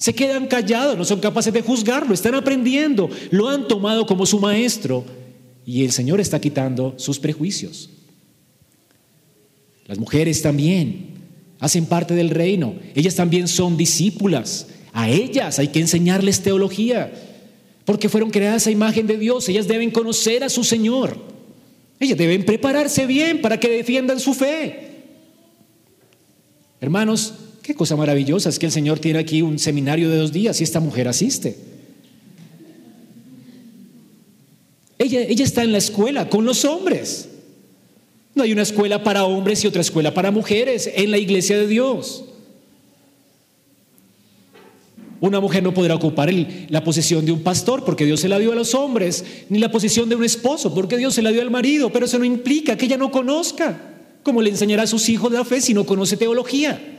[0.00, 2.14] Se quedan callados, no son capaces de juzgarlo.
[2.14, 3.10] Están aprendiendo.
[3.30, 5.04] Lo han tomado como su maestro.
[5.66, 7.90] Y el Señor está quitando sus prejuicios.
[9.86, 11.18] Las mujeres también
[11.58, 12.76] hacen parte del reino.
[12.94, 17.12] Ellas también son discípulas A ellas hay que enseñarles teología,
[17.84, 19.50] porque fueron creadas a imagen de Dios.
[19.50, 21.18] Ellas deben conocer a su Señor.
[22.00, 25.02] Ellas deben prepararse bien para que defiendan su fe.
[26.80, 27.34] Hermanos,
[27.70, 30.64] qué cosa maravillosa es que el Señor tiene aquí un seminario de dos días y
[30.64, 31.56] esta mujer asiste.
[34.98, 37.28] Ella, ella está en la escuela con los hombres.
[38.34, 41.68] No hay una escuela para hombres y otra escuela para mujeres en la iglesia de
[41.68, 42.24] Dios.
[45.20, 46.28] Una mujer no podrá ocupar
[46.70, 49.70] la posición de un pastor porque Dios se la dio a los hombres, ni la
[49.70, 52.76] posición de un esposo porque Dios se la dio al marido, pero eso no implica
[52.76, 53.94] que ella no conozca.
[54.24, 56.96] ¿Cómo le enseñará a sus hijos la fe si no conoce teología?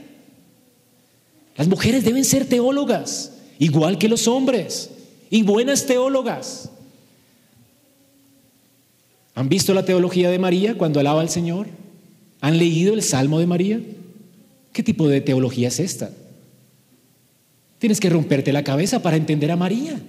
[1.55, 4.89] Las mujeres deben ser teólogas, igual que los hombres,
[5.29, 6.69] y buenas teólogas.
[9.35, 11.67] ¿Han visto la teología de María cuando alaba al Señor?
[12.41, 13.79] ¿Han leído el Salmo de María?
[14.73, 16.11] ¿Qué tipo de teología es esta?
[17.79, 19.99] Tienes que romperte la cabeza para entender a María.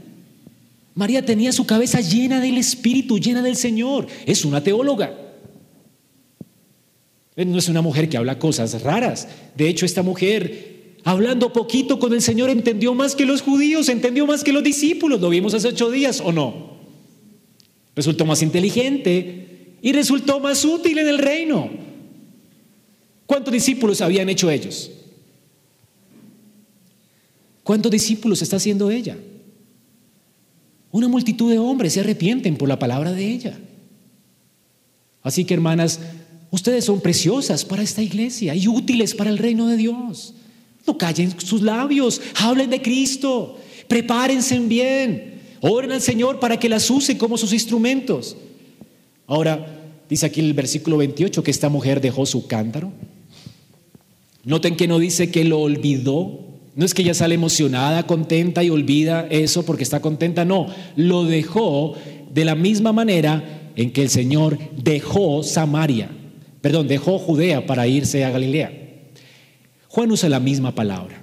[0.95, 4.07] María tenía su cabeza llena del Espíritu, llena del Señor.
[4.27, 5.19] Es una teóloga.
[7.35, 9.27] No es una mujer que habla cosas raras.
[9.57, 10.72] De hecho, esta mujer,
[11.05, 15.21] hablando poquito con el Señor, entendió más que los judíos, entendió más que los discípulos.
[15.21, 16.73] Lo vimos hace ocho días, ¿o no?
[17.95, 21.71] Resultó más inteligente y resultó más útil en el reino.
[23.27, 24.91] ¿Cuántos discípulos habían hecho ellos?
[27.63, 29.17] ¿Cuántos discípulos está haciendo ella?
[30.91, 33.59] Una multitud de hombres se arrepienten por la palabra de ella.
[35.23, 36.01] Así que hermanas,
[36.51, 40.35] ustedes son preciosas para esta iglesia y útiles para el reino de Dios.
[40.87, 46.91] No callen sus labios, hablen de Cristo, prepárense bien, oren al Señor para que las
[46.91, 48.37] use como sus instrumentos.
[49.27, 52.93] Ahora, dice aquí el versículo 28 que esta mujer dejó su cántaro.
[54.45, 56.41] Noten que no dice que lo olvidó,
[56.75, 60.67] no es que ella sale emocionada, contenta y olvida eso porque está contenta, no,
[60.97, 61.95] lo dejó
[62.33, 66.11] de la misma manera en que el Señor dejó Samaria,
[66.61, 68.82] perdón, dejó Judea para irse a Galilea.
[69.93, 71.23] Juan usa la misma palabra.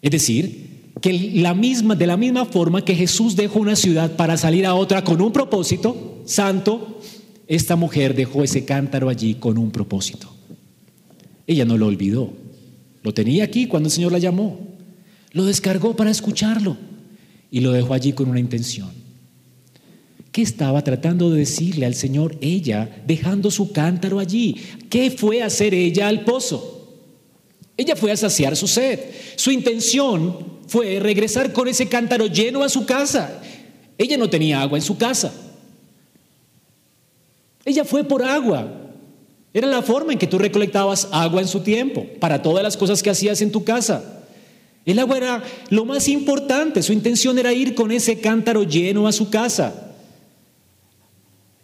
[0.00, 4.38] Es decir, que la misma, de la misma forma que Jesús dejó una ciudad para
[4.38, 6.98] salir a otra con un propósito santo,
[7.46, 10.34] esta mujer dejó ese cántaro allí con un propósito.
[11.46, 12.32] Ella no lo olvidó.
[13.02, 14.58] Lo tenía aquí cuando el Señor la llamó.
[15.32, 16.78] Lo descargó para escucharlo
[17.50, 18.88] y lo dejó allí con una intención.
[20.32, 24.56] ¿Qué estaba tratando de decirle al Señor ella dejando su cántaro allí?
[24.88, 26.78] ¿Qué fue a hacer ella al pozo?
[27.76, 29.00] Ella fue a saciar su sed.
[29.36, 33.40] Su intención fue regresar con ese cántaro lleno a su casa.
[33.98, 35.32] Ella no tenía agua en su casa.
[37.64, 38.70] Ella fue por agua.
[39.52, 43.02] Era la forma en que tú recolectabas agua en su tiempo, para todas las cosas
[43.02, 44.20] que hacías en tu casa.
[44.86, 49.12] El agua era lo más importante, su intención era ir con ese cántaro lleno a
[49.12, 49.94] su casa.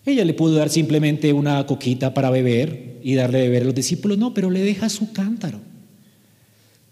[0.05, 3.75] Ella le pudo dar simplemente una coquita para beber y darle de beber a los
[3.75, 5.61] discípulos, no, pero le deja su cántaro.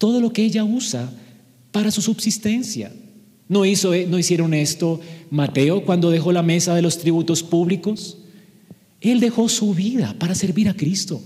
[0.05, 1.11] Todo lo que ella usa
[1.73, 2.93] para su subsistencia.
[3.49, 8.19] ¿No, hizo, no hicieron esto Mateo cuando dejó la mesa de los tributos públicos?
[9.01, 11.23] Él dejó su vida para servir a Cristo.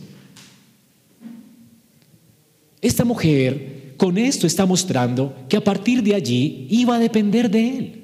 [2.81, 7.79] Esta mujer con esto está mostrando que a partir de allí iba a depender de
[7.79, 8.03] Él.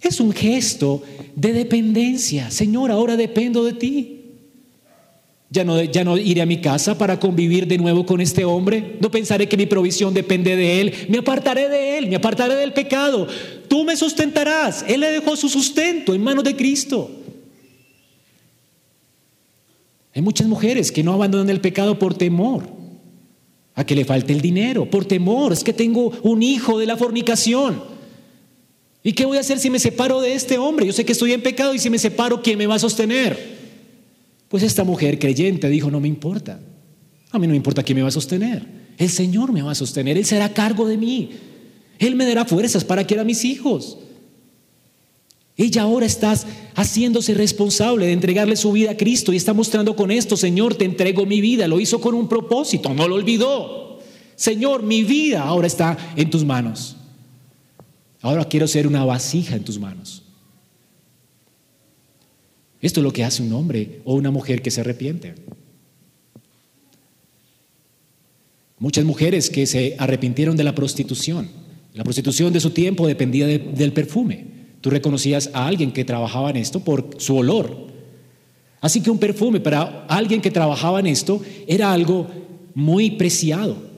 [0.00, 1.02] Es un gesto
[1.36, 2.50] de dependencia.
[2.50, 4.17] Señor, ahora dependo de ti.
[5.50, 8.98] Ya no, iré a mi casa para convivir de nuevo con este hombre.
[9.00, 10.94] No pensaré que mi provisión depende de Él.
[11.08, 13.26] Me apartaré de Él, me apartaré del pecado.
[13.66, 14.84] Tú me sustentarás.
[14.86, 17.10] Él le dejó su sustento en manos de Cristo.
[20.14, 22.68] Hay muchas mujeres que no abandonan el pecado por temor
[23.74, 26.96] a que le falte el dinero, por temor, es que tengo un hijo de la
[26.96, 27.80] fornicación.
[29.04, 30.84] ¿Y qué voy a hacer si me separo de este hombre?
[30.84, 33.57] Yo sé que estoy en pecado y si me separo, ¿quién me va a sostener?
[34.48, 36.60] Pues esta mujer creyente dijo, no me importa.
[37.30, 38.66] A mí no me importa quién me va a sostener.
[38.96, 41.30] El Señor me va a sostener, Él será cargo de mí.
[41.98, 43.98] Él me dará fuerzas para que a mis hijos.
[45.56, 46.34] Ella ahora está
[46.76, 50.84] haciéndose responsable de entregarle su vida a Cristo y está mostrando con esto, Señor, te
[50.84, 51.66] entrego mi vida.
[51.66, 53.98] Lo hizo con un propósito, no lo olvidó.
[54.36, 56.96] Señor, mi vida ahora está en tus manos.
[58.20, 60.17] Ahora quiero ser una vasija en tus manos.
[62.80, 65.34] Esto es lo que hace un hombre o una mujer que se arrepiente.
[68.78, 71.48] Muchas mujeres que se arrepintieron de la prostitución.
[71.94, 74.46] La prostitución de su tiempo dependía del perfume.
[74.80, 77.88] Tú reconocías a alguien que trabajaba en esto por su olor.
[78.80, 82.28] Así que un perfume para alguien que trabajaba en esto era algo
[82.74, 83.88] muy preciado.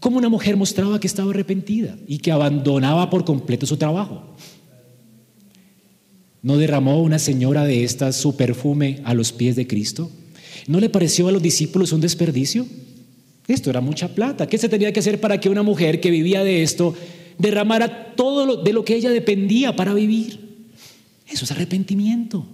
[0.00, 4.34] cómo una mujer mostraba que estaba arrepentida y que abandonaba por completo su trabajo.
[6.42, 10.10] ¿No derramó una señora de estas su perfume a los pies de Cristo?
[10.66, 12.66] ¿No le pareció a los discípulos un desperdicio?
[13.46, 14.48] Esto era mucha plata.
[14.48, 16.94] ¿Qué se tenía que hacer para que una mujer que vivía de esto
[17.38, 20.40] derramara todo de lo que ella dependía para vivir?
[21.28, 22.46] Eso es arrepentimiento.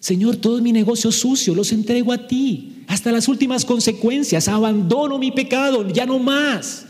[0.00, 4.48] Señor, todo mi negocio sucio los entrego a ti, hasta las últimas consecuencias.
[4.48, 6.84] Abandono mi pecado, ya no más.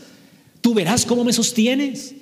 [0.59, 2.15] Tú verás cómo me sostienes.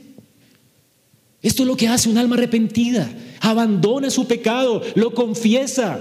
[1.42, 3.12] Esto es lo que hace un alma arrepentida.
[3.43, 5.99] Abandona su pecado, lo confiesa.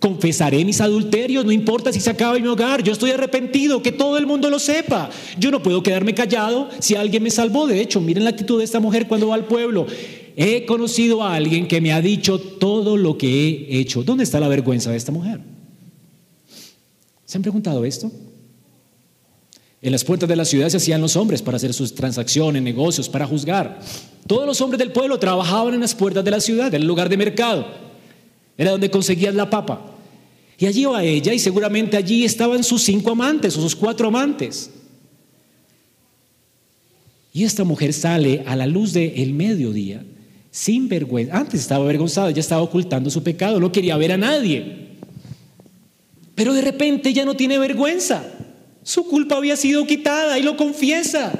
[0.00, 4.16] Confesaré mis adulterios, no importa si se acaba mi hogar, yo estoy arrepentido, que todo
[4.16, 5.10] el mundo lo sepa.
[5.38, 7.66] Yo no puedo quedarme callado si alguien me salvó.
[7.66, 9.86] De hecho, miren la actitud de esta mujer cuando va al pueblo.
[10.34, 13.28] He conocido a alguien que me ha dicho todo lo que
[13.68, 14.02] he hecho.
[14.02, 15.40] ¿Dónde está la vergüenza de esta mujer?
[17.26, 18.10] ¿Se han preguntado esto?
[19.80, 23.08] En las puertas de la ciudad se hacían los hombres para hacer sus transacciones, negocios,
[23.08, 23.78] para juzgar.
[24.26, 27.08] Todos los hombres del pueblo trabajaban en las puertas de la ciudad, en el lugar
[27.08, 27.66] de mercado.
[28.56, 29.94] Era donde conseguían la papa.
[30.58, 34.70] Y allí iba ella y seguramente allí estaban sus cinco amantes o sus cuatro amantes.
[37.32, 40.02] Y esta mujer sale a la luz del mediodía
[40.50, 41.38] sin vergüenza.
[41.38, 44.88] Antes estaba avergonzada, ya estaba ocultando su pecado, no quería ver a nadie.
[46.34, 48.24] Pero de repente ya no tiene vergüenza.
[48.88, 51.30] Su culpa había sido quitada y lo confiesa.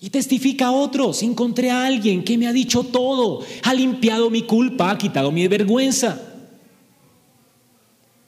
[0.00, 4.42] Y testifica a otros, encontré a alguien que me ha dicho todo, ha limpiado mi
[4.42, 6.20] culpa, ha quitado mi vergüenza.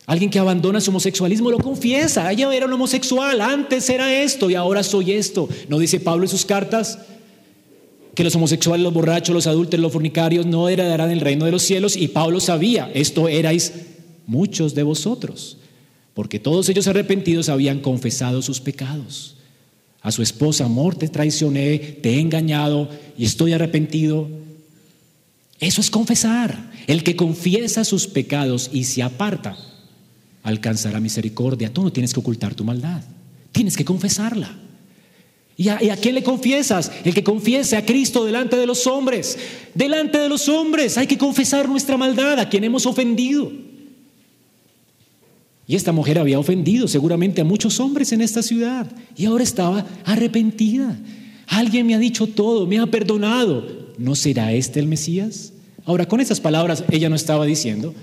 [0.06, 4.54] Alguien que abandona su homosexualismo lo confiesa, ella era un homosexual, antes era esto y
[4.54, 5.48] ahora soy esto.
[5.68, 7.00] ¿No dice Pablo en sus cartas?
[8.14, 11.62] que los homosexuales, los borrachos, los adultos, los fornicarios no heredarán el reino de los
[11.62, 13.72] cielos y Pablo sabía, esto erais
[14.26, 15.59] muchos de vosotros,
[16.14, 19.36] porque todos ellos arrepentidos habían confesado sus pecados.
[20.02, 24.28] A su esposa, amor, te traicioné, te he engañado y estoy arrepentido.
[25.58, 26.70] Eso es confesar.
[26.86, 29.58] El que confiesa sus pecados y se aparta,
[30.42, 31.72] alcanzará misericordia.
[31.72, 33.02] Tú no tienes que ocultar tu maldad,
[33.52, 34.56] tienes que confesarla.
[35.56, 36.90] ¿Y a, ¿Y a, quién le confiesas?
[37.04, 39.38] El que confiese a Cristo delante de los hombres.
[39.74, 43.52] Delante de los hombres hay que confesar nuestra maldad, a quien hemos ofendido.
[45.70, 49.86] Y esta mujer había ofendido seguramente a muchos hombres en esta ciudad y ahora estaba
[50.04, 50.98] arrepentida.
[51.46, 53.92] Alguien me ha dicho todo, me ha perdonado.
[53.96, 55.52] ¿No será este el Mesías?
[55.84, 57.94] Ahora, con esas palabras, ella no estaba diciendo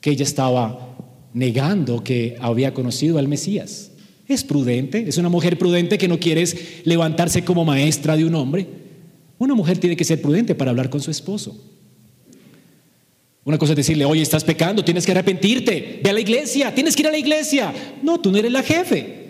[0.00, 0.96] que ella estaba
[1.32, 3.92] negando que había conocido al Mesías.
[4.26, 6.42] Es prudente, es una mujer prudente que no quiere
[6.82, 8.66] levantarse como maestra de un hombre.
[9.38, 11.62] Una mujer tiene que ser prudente para hablar con su esposo.
[13.44, 16.94] Una cosa es decirle, oye, estás pecando, tienes que arrepentirte, ve a la iglesia, tienes
[16.94, 17.72] que ir a la iglesia.
[18.02, 19.20] No, tú no eres la jefe.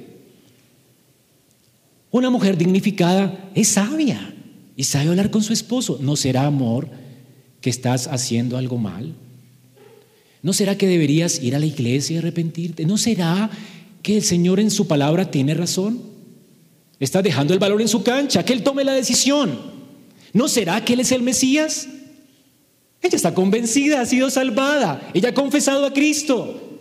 [2.10, 4.34] Una mujer dignificada es sabia
[4.76, 5.98] y sabe hablar con su esposo.
[6.00, 6.88] ¿No será amor
[7.62, 9.14] que estás haciendo algo mal?
[10.42, 12.84] ¿No será que deberías ir a la iglesia y arrepentirte?
[12.84, 13.50] ¿No será
[14.02, 16.02] que el Señor en su palabra tiene razón.
[16.98, 19.58] Está dejando el valor en su cancha, que Él tome la decisión.
[20.32, 21.88] ¿No será que Él es el Mesías?
[23.02, 26.78] Ella está convencida, ha sido salvada, ella ha confesado a Cristo.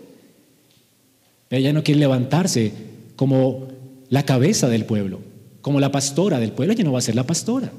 [1.50, 2.72] Ella no quiere levantarse
[3.16, 3.68] como
[4.10, 5.20] la cabeza del pueblo,
[5.62, 7.72] como la pastora del pueblo, ella no va a ser la pastora.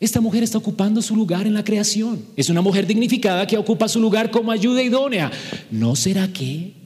[0.00, 2.22] Esta mujer está ocupando su lugar en la creación.
[2.36, 5.30] Es una mujer dignificada que ocupa su lugar como ayuda idónea.
[5.70, 6.78] ¿No será que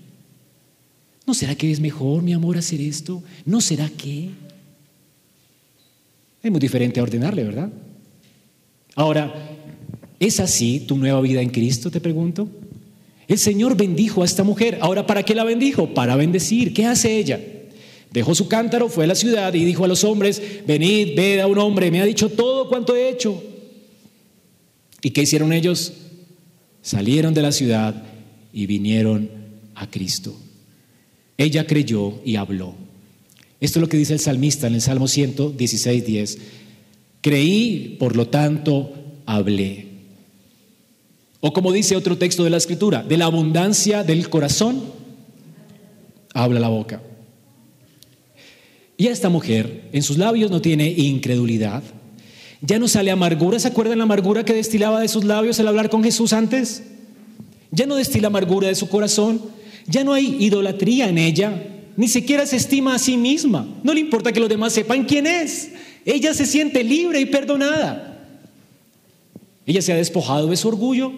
[1.26, 3.22] ¿No será que es mejor, mi amor, hacer esto?
[3.44, 4.30] ¿No será que?
[6.42, 7.70] Es muy diferente a ordenarle, ¿verdad?
[8.94, 9.32] Ahora,
[10.20, 11.90] ¿es así tu nueva vida en Cristo?
[11.90, 12.48] Te pregunto.
[13.28, 14.78] El Señor bendijo a esta mujer.
[14.80, 15.94] Ahora, ¿para qué la bendijo?
[15.94, 16.74] Para bendecir.
[16.74, 17.40] ¿Qué hace ella?
[18.12, 21.46] Dejó su cántaro, fue a la ciudad y dijo a los hombres, venid, ved a
[21.46, 23.42] un hombre, me ha dicho todo cuanto he hecho.
[25.00, 25.94] ¿Y qué hicieron ellos?
[26.82, 28.02] Salieron de la ciudad
[28.52, 29.30] y vinieron
[29.74, 30.36] a Cristo.
[31.38, 32.74] Ella creyó y habló.
[33.60, 36.38] Esto es lo que dice el salmista en el Salmo 116, 10.
[37.22, 38.92] Creí, por lo tanto,
[39.24, 39.86] hablé.
[41.40, 44.82] O como dice otro texto de la Escritura, de la abundancia del corazón,
[46.34, 47.00] habla la boca.
[48.96, 51.82] Y esta mujer, en sus labios no tiene incredulidad,
[52.60, 53.58] ya no sale amargura.
[53.58, 56.84] ¿Se acuerdan la amargura que destilaba de sus labios al hablar con Jesús antes?
[57.70, 59.42] Ya no destila amargura de su corazón,
[59.86, 61.66] ya no hay idolatría en ella,
[61.96, 63.66] ni siquiera se estima a sí misma.
[63.82, 65.72] No le importa que los demás sepan quién es.
[66.04, 68.08] Ella se siente libre y perdonada.
[69.66, 71.12] Ella se ha despojado de su orgullo.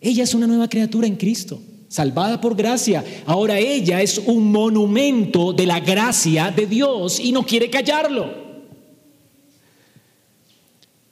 [0.00, 1.60] Ella es una nueva criatura en Cristo.
[1.88, 3.04] salvada por gracia.
[3.26, 8.32] Ahora ella es un monumento de la gracia de Dios y no quiere callarlo.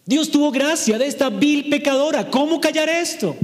[0.07, 2.31] Dios tuvo gracia de esta vil pecadora.
[2.31, 3.37] ¿Cómo callar esto?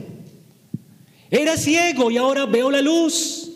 [1.29, 3.51] Era ciego y ahora veo la luz.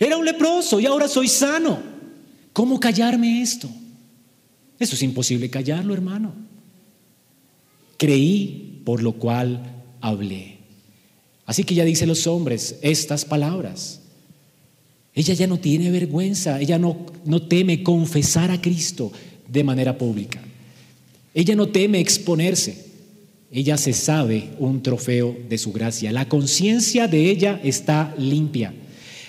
[0.00, 1.78] Era un leproso y ahora soy sano.
[2.54, 3.68] ¿Cómo callarme esto?
[4.78, 6.34] Eso es imposible callarlo, hermano.
[7.96, 9.62] Creí, por lo cual
[10.00, 10.58] hablé.
[11.46, 14.00] Así que ya dice los hombres estas palabras.
[15.14, 19.12] Ella ya no tiene vergüenza, ella no, no teme confesar a Cristo
[19.48, 20.42] de manera pública.
[21.34, 22.84] Ella no teme exponerse.
[23.52, 26.10] Ella se sabe un trofeo de su gracia.
[26.10, 28.74] La conciencia de ella está limpia.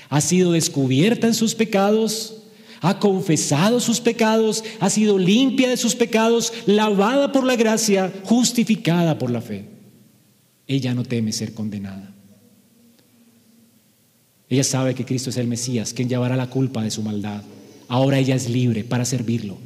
[0.10, 2.35] Ha sido descubierta en sus pecados,
[2.88, 9.18] ha confesado sus pecados, ha sido limpia de sus pecados, lavada por la gracia, justificada
[9.18, 9.76] por la fe
[10.68, 12.12] ella no teme ser condenada.
[14.50, 17.44] Ella sabe que Cristo es el Mesías, quien llevará la culpa de su maldad.
[17.88, 19.58] Ahora ella es libre para servirlo.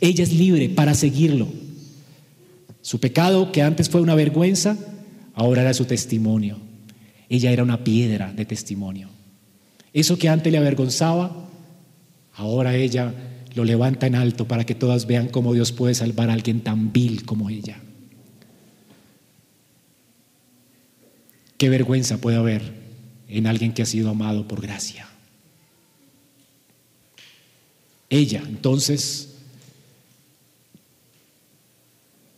[0.00, 1.48] Ella es libre para seguirlo.
[2.82, 4.76] Su pecado, que antes fue una vergüenza,
[5.34, 6.58] ahora era su testimonio.
[7.28, 9.08] Ella era una piedra de testimonio.
[9.92, 11.48] Eso que antes le avergonzaba,
[12.34, 13.14] ahora ella
[13.54, 16.92] lo levanta en alto para que todas vean cómo Dios puede salvar a alguien tan
[16.92, 17.78] vil como ella.
[21.56, 22.62] ¿Qué vergüenza puede haber
[23.28, 25.08] en alguien que ha sido amado por gracia?
[28.10, 29.34] Ella, entonces,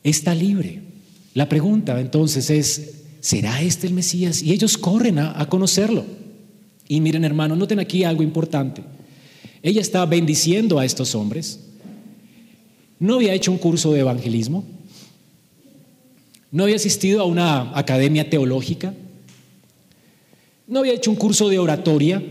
[0.03, 0.83] está libre.
[1.35, 4.43] La pregunta entonces es, ¿será este el Mesías?
[4.43, 6.07] Y ellos corren a, conocerlo.
[6.89, 8.83] Y miren hermanos, noten aquí algo importante.
[9.67, 11.59] Ella está bendiciendo a estos hombres.
[13.01, 14.65] No había hecho un curso de evangelismo.
[16.53, 18.95] No había asistido a una academia teológica.
[20.69, 22.23] No había hecho un curso de oratoria.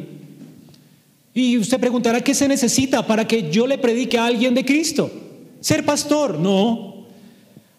[1.34, 5.12] Y usted preguntará, ¿qué se necesita para que yo le predique a alguien de Cristo?
[5.60, 6.40] ¿Ser pastor?
[6.40, 7.06] No.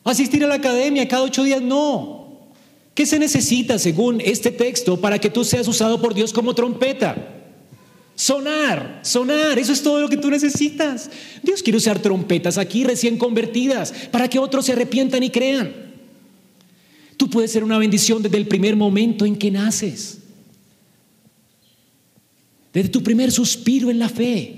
[0.05, 1.63] ¿Asistir a la academia cada ocho días?
[1.63, 2.27] No.
[2.95, 7.36] ¿Qué se necesita según este texto para que tú seas usado por Dios como trompeta?
[8.17, 11.09] Sonar, sonar, eso es todo lo que tú necesitas.
[11.43, 15.73] Dios quiere usar trompetas aquí recién convertidas para que otros se arrepientan y crean.
[17.17, 20.19] Tú puedes ser una bendición desde el primer momento en que naces
[22.77, 24.55] desde tu primer suspiro en la fe.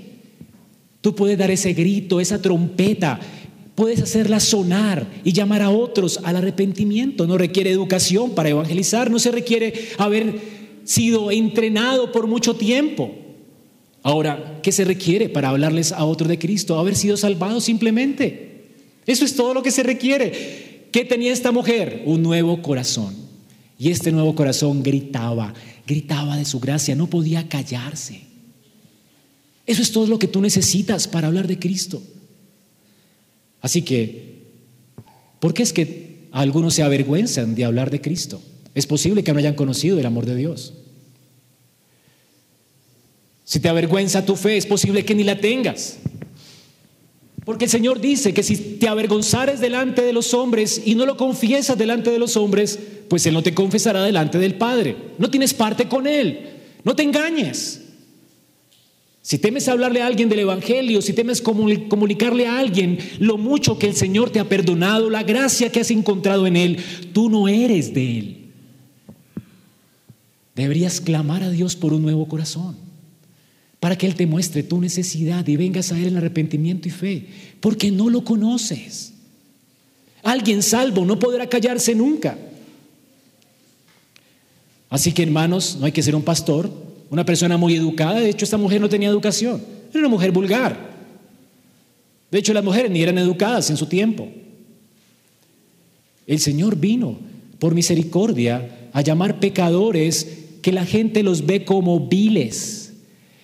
[0.99, 3.17] Tú puedes dar ese grito, esa trompeta,
[3.75, 7.25] puedes hacerla sonar y llamar a otros al arrepentimiento.
[7.25, 10.37] No requiere educación para evangelizar, no se requiere haber
[10.83, 13.15] sido entrenado por mucho tiempo.
[14.01, 16.79] Ahora, ¿qué se requiere para hablarles a otros de Cristo?
[16.79, 18.49] Haber sido salvado simplemente.
[19.05, 20.87] Eso es todo lo que se requiere.
[20.91, 22.03] ¿Qué tenía esta mujer?
[22.05, 23.15] Un nuevo corazón.
[23.77, 25.53] Y este nuevo corazón gritaba,
[25.87, 28.21] gritaba de su gracia, no podía callarse.
[29.65, 32.01] Eso es todo lo que tú necesitas para hablar de Cristo.
[33.61, 34.43] Así que,
[35.39, 38.41] ¿por qué es que algunos se avergüenzan de hablar de Cristo?
[38.73, 40.73] Es posible que no hayan conocido el amor de Dios.
[43.49, 45.97] Si te avergüenza tu fe, es posible que ni la tengas.
[47.43, 51.17] Porque el Señor dice que si te avergonzares delante de los hombres y no lo
[51.17, 52.77] confiesas delante de los hombres,
[53.07, 54.95] pues Él no te confesará delante del Padre.
[55.17, 56.41] No tienes parte con Él.
[56.83, 57.81] No te engañes.
[59.23, 63.87] Si temes hablarle a alguien del Evangelio, si temes comunicarle a alguien lo mucho que
[63.87, 66.77] el Señor te ha perdonado, la gracia que has encontrado en Él,
[67.13, 68.37] tú no eres de Él.
[70.53, 72.88] Deberías clamar a Dios por un nuevo corazón
[73.79, 77.25] para que Él te muestre tu necesidad y vengas a Él en arrepentimiento y fe,
[77.59, 79.13] porque no lo conoces.
[80.21, 82.37] Alguien salvo no podrá callarse nunca.
[84.89, 86.69] Así que hermanos, no hay que ser un pastor,
[87.09, 88.19] una persona muy educada.
[88.19, 89.61] De hecho, esta mujer no tenía educación,
[89.91, 90.89] era una mujer vulgar.
[92.29, 94.27] De hecho, las mujeres ni eran educadas en su tiempo.
[96.27, 97.17] El Señor vino
[97.59, 100.27] por misericordia a llamar pecadores
[100.61, 102.78] que la gente los ve como viles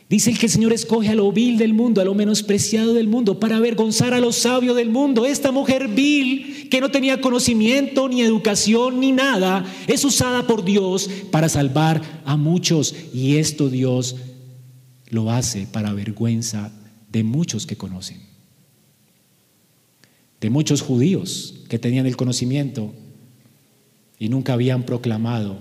[0.07, 3.39] Dice que el Señor escoge a lo vil del mundo, a lo menospreciado del mundo,
[3.39, 5.25] para avergonzar a lo sabio del mundo.
[5.25, 11.09] Esta mujer vil, que no tenía conocimiento, ni educación, ni nada, es usada por Dios
[11.31, 12.93] para salvar a muchos.
[13.15, 14.17] Y esto Dios
[15.09, 16.71] lo hace para vergüenza
[17.11, 18.21] de muchos que conocen.
[20.39, 22.93] De muchos judíos que tenían el conocimiento
[24.19, 25.57] y nunca habían proclamado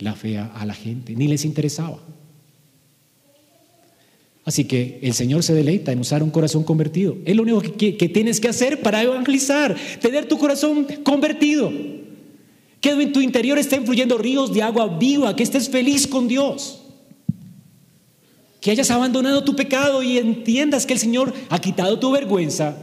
[0.00, 2.00] la fe a la gente, ni les interesaba.
[4.44, 7.16] Así que el Señor se deleita en usar un corazón convertido.
[7.24, 11.72] Es lo único que, tienes que hacer para evangelizar, tener tu corazón convertido.
[12.80, 16.80] que en tu interior estén fluyendo ríos de agua viva, que estés feliz con Dios.
[18.60, 22.76] Que hayas abandonado tu pecado y entiendas que el Señor ha quitado tu vergüenza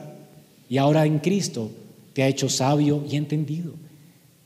[0.72, 1.70] y ahora en Cristo
[2.14, 3.74] te ha hecho sabio y entendido.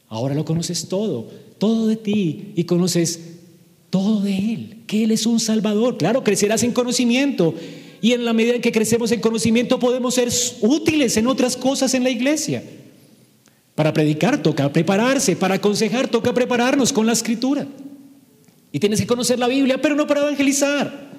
[0.09, 3.34] Ahora lo conoces todo, todo de ti y conoces
[3.89, 5.97] todo de Él, que Él es un Salvador.
[5.97, 7.55] Claro, crecerás en conocimiento
[8.01, 10.29] y en la medida en que crecemos en conocimiento podemos ser
[10.61, 12.63] útiles en otras cosas en la iglesia.
[13.73, 17.67] Para predicar toca prepararse, para aconsejar toca prepararnos con la escritura.
[18.71, 21.13] Y tienes que conocer la Biblia, pero no para evangelizar.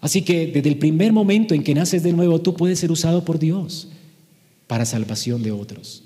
[0.00, 3.24] Así que desde el primer momento en que naces de nuevo, tú puedes ser usado
[3.24, 3.88] por Dios
[4.66, 6.04] para salvación de otros.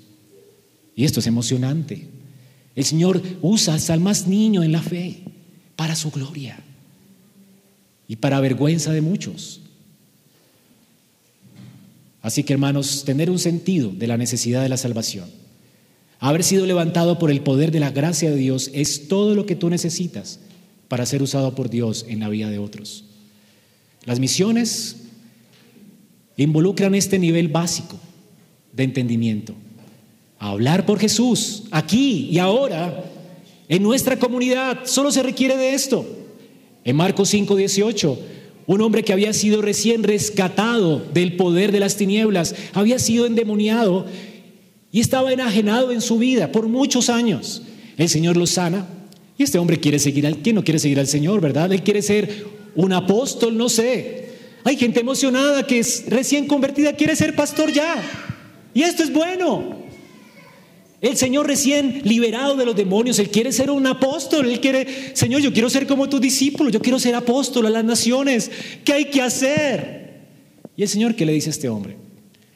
[0.95, 2.07] Y esto es emocionante.
[2.75, 5.23] El Señor usa hasta al más niño en la fe
[5.75, 6.59] para su gloria
[8.07, 9.61] y para vergüenza de muchos.
[12.21, 15.29] Así que hermanos, tener un sentido de la necesidad de la salvación,
[16.19, 19.55] haber sido levantado por el poder de la gracia de Dios es todo lo que
[19.55, 20.39] tú necesitas
[20.87, 23.05] para ser usado por Dios en la vida de otros.
[24.05, 24.97] Las misiones
[26.37, 27.99] involucran este nivel básico
[28.73, 29.55] de entendimiento.
[30.39, 33.03] Hablar por Jesús, aquí y ahora,
[33.67, 36.05] en nuestra comunidad, solo se requiere de esto.
[36.83, 38.19] En Marcos 5, 18,
[38.67, 44.05] un hombre que había sido recién rescatado del poder de las tinieblas, había sido endemoniado
[44.91, 47.63] y estaba enajenado en su vida por muchos años.
[47.97, 48.87] El Señor lo sana
[49.37, 51.71] y este hombre quiere seguir al, ¿quién no quiere seguir al Señor, verdad?
[51.71, 54.29] Él quiere ser un apóstol, no sé.
[54.63, 57.95] Hay gente emocionada que es recién convertida, quiere ser pastor ya.
[58.73, 59.84] Y esto es bueno.
[61.01, 65.41] El Señor recién liberado de los demonios, Él quiere ser un apóstol, Él quiere, Señor,
[65.41, 68.49] yo quiero ser como tu discípulo, yo quiero ser apóstol a las naciones.
[68.83, 70.23] ¿Qué hay que hacer?
[70.77, 71.97] Y el Señor, ¿qué le dice a este hombre?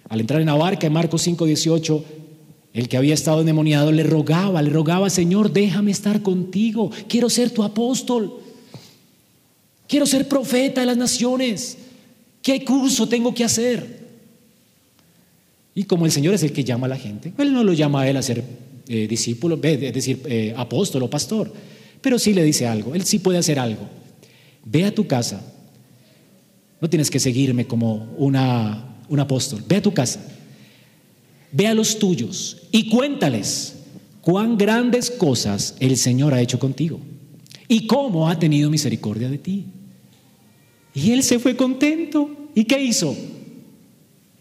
[0.07, 2.05] Al entrar en la barca, en Marcos 5, 18,
[2.73, 7.51] el que había estado endemoniado le rogaba, le rogaba, Señor, déjame estar contigo, quiero ser
[7.51, 8.39] tu apóstol,
[9.87, 11.77] quiero ser profeta de las naciones.
[12.41, 13.98] ¿Qué curso tengo que hacer?
[15.79, 18.01] Y como el Señor es el que llama a la gente, Él no lo llama
[18.01, 18.43] a él a ser
[18.89, 21.53] eh, discípulo, es decir, eh, apóstol o pastor,
[22.01, 23.87] pero sí le dice algo, Él sí puede hacer algo.
[24.65, 25.41] Ve a tu casa,
[26.81, 30.19] no tienes que seguirme como una, un apóstol, ve a tu casa,
[31.53, 33.75] ve a los tuyos y cuéntales
[34.19, 36.99] cuán grandes cosas el Señor ha hecho contigo
[37.69, 39.67] y cómo ha tenido misericordia de ti.
[40.93, 42.31] Y él se fue contento.
[42.53, 43.15] ¿Y qué hizo?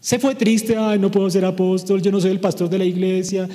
[0.01, 2.85] Se fue triste, ay, no puedo ser apóstol, yo no soy el pastor de la
[2.85, 3.49] iglesia,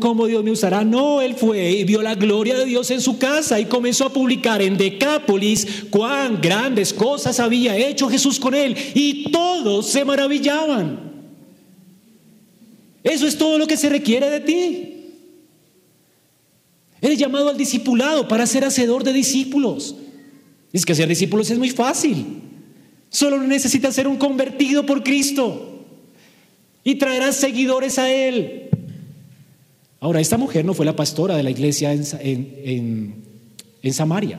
[0.00, 0.82] ¿cómo Dios me usará?
[0.84, 4.12] No, él fue y vio la gloria de Dios en su casa y comenzó a
[4.12, 11.06] publicar en Decápolis cuán grandes cosas había hecho Jesús con él y todos se maravillaban.
[13.04, 14.92] Eso es todo lo que se requiere de ti.
[17.02, 19.94] Eres llamado al discipulado para ser hacedor de discípulos.
[20.72, 22.24] Es que ser discípulos es muy fácil.
[23.10, 25.84] Solo necesitas ser un convertido por Cristo
[26.84, 28.68] y traerás seguidores a Él.
[30.00, 33.24] Ahora, esta mujer no fue la pastora de la iglesia en,
[33.82, 34.38] en Samaria.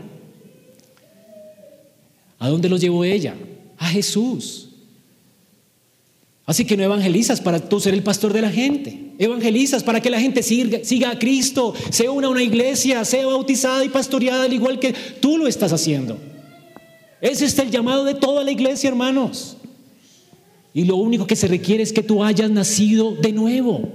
[2.40, 3.36] ¿A dónde los llevó ella?
[3.78, 4.70] A Jesús.
[6.46, 9.12] Así que no evangelizas para tú ser el pastor de la gente.
[9.20, 13.84] Evangelizas para que la gente siga, siga, a Cristo, se una una iglesia, sea bautizada
[13.84, 16.18] y pastoreada al igual que tú lo estás haciendo.
[17.22, 19.58] Ese es el llamado de toda la iglesia, hermanos.
[20.74, 23.90] Y lo único que se requiere es que tú hayas nacido de nuevo.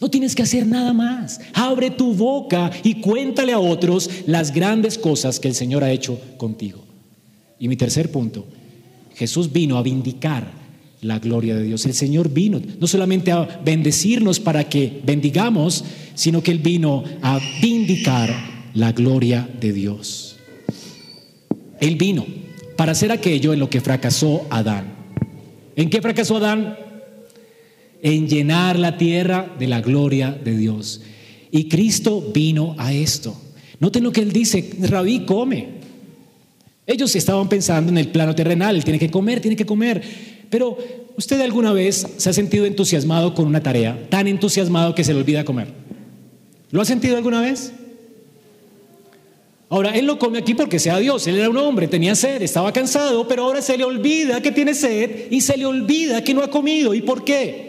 [0.00, 1.40] No tienes que hacer nada más.
[1.52, 6.20] Abre tu boca y cuéntale a otros las grandes cosas que el Señor ha hecho
[6.36, 6.84] contigo.
[7.58, 8.46] Y mi tercer punto,
[9.14, 10.50] Jesús vino a vindicar
[11.00, 11.86] la gloria de Dios.
[11.86, 17.38] El Señor vino no solamente a bendecirnos para que bendigamos, sino que Él vino a
[17.62, 18.34] vindicar
[18.74, 20.35] la gloria de Dios.
[21.80, 22.26] Él vino
[22.76, 24.94] para hacer aquello en lo que fracasó Adán.
[25.76, 26.76] ¿En qué fracasó Adán?
[28.02, 31.02] En llenar la tierra de la gloria de Dios.
[31.50, 33.40] Y Cristo vino a esto.
[33.80, 35.76] Noten lo que él dice, Rabí, come.
[36.86, 40.02] Ellos estaban pensando en el plano terrenal, tiene que comer, tiene que comer.
[40.50, 40.78] Pero
[41.16, 45.20] ¿usted alguna vez se ha sentido entusiasmado con una tarea, tan entusiasmado que se le
[45.20, 45.68] olvida comer?
[46.70, 47.72] ¿Lo ha sentido alguna vez?
[49.68, 52.72] Ahora, él no come aquí porque sea Dios, él era un hombre, tenía sed, estaba
[52.72, 56.42] cansado, pero ahora se le olvida que tiene sed y se le olvida que no
[56.42, 56.94] ha comido.
[56.94, 57.66] ¿Y por qué?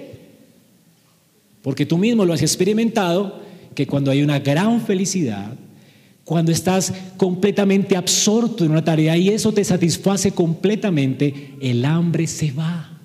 [1.64, 3.42] Porque tú mismo lo has experimentado,
[3.74, 5.54] que cuando hay una gran felicidad,
[6.24, 12.52] cuando estás completamente absorto en una tarea y eso te satisface completamente, el hambre se
[12.52, 13.00] va.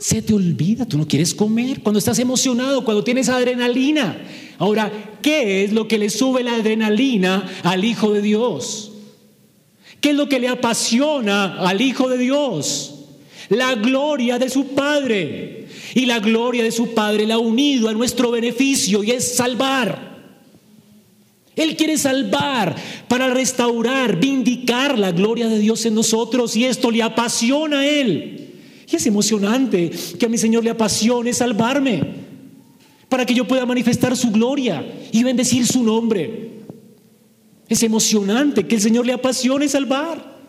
[0.00, 4.18] se te olvida, tú no quieres comer, cuando estás emocionado, cuando tienes adrenalina.
[4.62, 4.92] Ahora,
[5.22, 8.92] ¿qué es lo que le sube la adrenalina al Hijo de Dios?
[10.00, 12.94] ¿Qué es lo que le apasiona al Hijo de Dios?
[13.48, 15.66] La gloria de su Padre.
[15.94, 20.22] Y la gloria de su Padre la ha unido a nuestro beneficio y es salvar.
[21.56, 22.76] Él quiere salvar
[23.08, 28.52] para restaurar, vindicar la gloria de Dios en nosotros y esto le apasiona a Él.
[28.88, 29.90] Y es emocionante
[30.20, 32.30] que a mi Señor le apasione salvarme
[33.12, 34.82] para que yo pueda manifestar su gloria
[35.12, 36.62] y bendecir su nombre.
[37.68, 40.40] Es emocionante que el Señor le apasione salvar.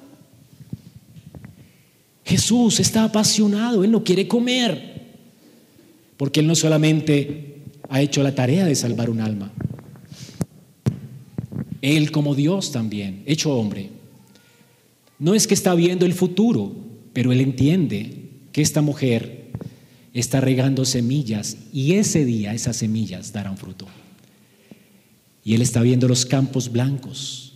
[2.23, 5.11] Jesús está apasionado, Él no quiere comer,
[6.15, 7.57] porque Él no solamente
[7.89, 9.51] ha hecho la tarea de salvar un alma,
[11.81, 13.89] Él como Dios también, hecho hombre,
[15.19, 16.73] no es que está viendo el futuro,
[17.11, 19.42] pero Él entiende que esta mujer
[20.13, 23.87] está regando semillas y ese día esas semillas darán fruto.
[25.43, 27.53] Y él está viendo los campos blancos.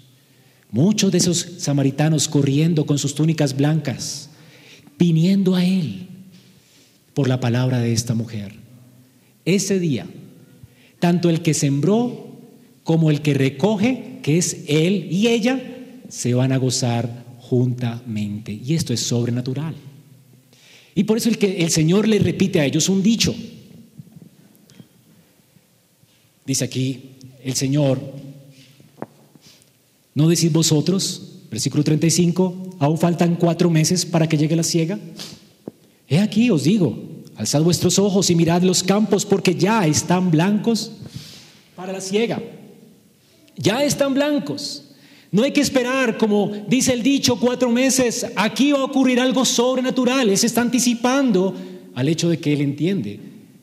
[0.72, 4.30] Muchos de esos samaritanos corriendo con sus túnicas blancas,
[5.00, 6.08] viniendo a él
[7.14, 8.54] por la palabra de esta mujer.
[9.46, 10.06] Ese día,
[11.00, 12.36] tanto el que sembró
[12.84, 15.62] como el que recoge, que es él y ella,
[16.10, 18.52] se van a gozar juntamente.
[18.52, 19.76] Y esto es sobrenatural.
[20.98, 23.36] Y por eso el, que, el Señor le repite a ellos un dicho.
[26.44, 27.12] Dice aquí
[27.44, 28.02] el Señor,
[30.16, 34.98] ¿no decís vosotros, versículo 35, aún faltan cuatro meses para que llegue la siega?
[36.10, 36.98] He aquí os digo,
[37.36, 40.94] alzad vuestros ojos y mirad los campos porque ya están blancos
[41.76, 42.42] para la siega.
[43.56, 44.86] Ya están blancos.
[45.32, 48.26] No hay que esperar, como dice el dicho, cuatro meses.
[48.36, 50.30] Aquí va a ocurrir algo sobrenatural.
[50.30, 51.54] Él se está anticipando
[51.94, 53.20] al hecho de que él entiende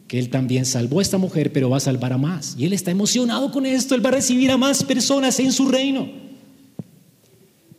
[0.07, 2.55] que él también salvó a esta mujer, pero va a salvar a más.
[2.59, 3.95] Y él está emocionado con esto.
[3.95, 6.09] Él va a recibir a más personas en su reino.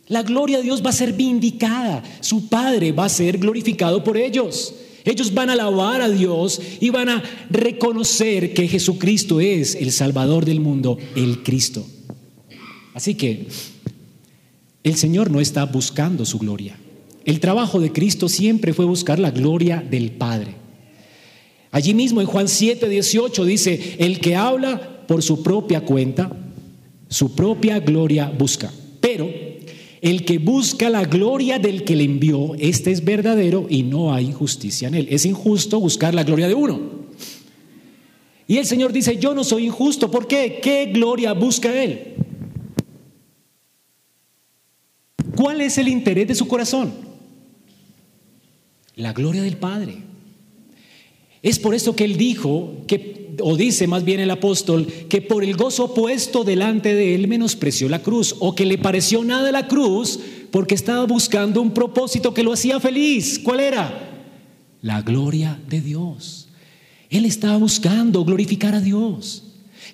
[0.08, 2.02] La gloria de Dios va a ser vindicada.
[2.20, 4.74] Su Padre va a ser glorificado por ellos.
[5.04, 10.44] Ellos van a alabar a Dios y van a reconocer que Jesucristo es el Salvador
[10.44, 11.86] del mundo, el Cristo.
[12.92, 13.46] Así que
[14.86, 16.76] el Señor no está buscando su gloria.
[17.24, 20.54] El trabajo de Cristo siempre fue buscar la gloria del Padre.
[21.72, 26.30] Allí mismo en Juan 7, 18 dice, el que habla por su propia cuenta,
[27.08, 28.72] su propia gloria busca.
[29.00, 29.28] Pero
[30.02, 34.26] el que busca la gloria del que le envió, este es verdadero y no hay
[34.26, 35.08] injusticia en él.
[35.10, 36.80] Es injusto buscar la gloria de uno.
[38.46, 40.12] Y el Señor dice, yo no soy injusto.
[40.12, 40.60] ¿Por qué?
[40.62, 42.14] ¿Qué gloria busca él?
[45.46, 46.92] ¿Cuál es el interés de su corazón?
[48.96, 49.98] La gloria del Padre.
[51.40, 55.44] Es por eso que él dijo, que, o dice más bien el apóstol, que por
[55.44, 59.68] el gozo puesto delante de él menospreció la cruz, o que le pareció nada la
[59.68, 60.18] cruz
[60.50, 63.38] porque estaba buscando un propósito que lo hacía feliz.
[63.38, 64.26] ¿Cuál era?
[64.82, 66.48] La gloria de Dios.
[67.08, 69.44] Él estaba buscando glorificar a Dios.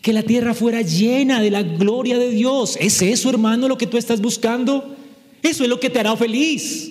[0.00, 2.78] Que la tierra fuera llena de la gloria de Dios.
[2.80, 4.96] ¿Es eso, hermano, lo que tú estás buscando?
[5.42, 6.90] Eso es lo que te hará feliz.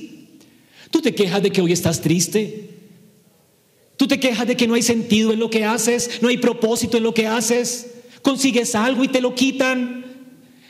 [0.89, 2.69] Tú te quejas de que hoy estás triste.
[3.97, 6.97] Tú te quejas de que no hay sentido en lo que haces, no hay propósito
[6.97, 7.87] en lo que haces.
[8.21, 10.05] Consigues algo y te lo quitan.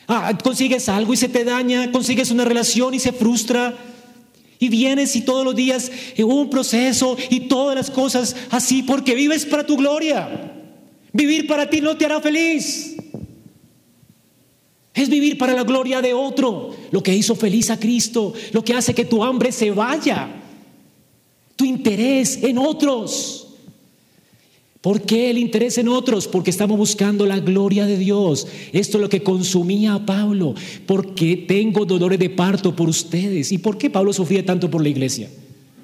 [0.08, 1.92] Ah, consigues algo y se te daña.
[1.92, 3.78] Consigues una relación y se frustra.
[4.60, 9.16] Y vienes y todos los días en un proceso y todas las cosas así porque
[9.16, 10.54] vives para tu gloria.
[11.14, 12.96] Vivir para ti no te hará feliz.
[14.94, 18.74] Es vivir para la gloria de otro, lo que hizo feliz a Cristo, lo que
[18.74, 20.30] hace que tu hambre se vaya,
[21.56, 23.48] tu interés en otros.
[24.82, 26.28] ¿Por qué el interés en otros?
[26.28, 28.48] Porque estamos buscando la gloria de Dios.
[28.74, 30.56] Esto es lo que consumía a Pablo.
[30.88, 33.52] Porque tengo dolores de parto por ustedes.
[33.52, 35.30] ¿Y por qué Pablo sufría tanto por la iglesia?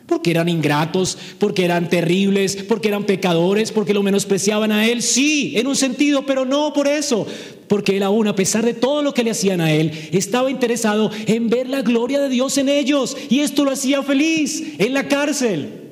[0.08, 5.04] Porque eran ingratos, porque eran terribles, porque eran pecadores, porque lo menospreciaban a él.
[5.04, 7.28] Sí, en un sentido, pero no por eso
[7.68, 11.12] porque él aún, a pesar de todo lo que le hacían a él, estaba interesado
[11.26, 13.18] en ver la gloria de Dios en ellos.
[13.30, 15.88] Y esto lo hacía feliz en la cárcel.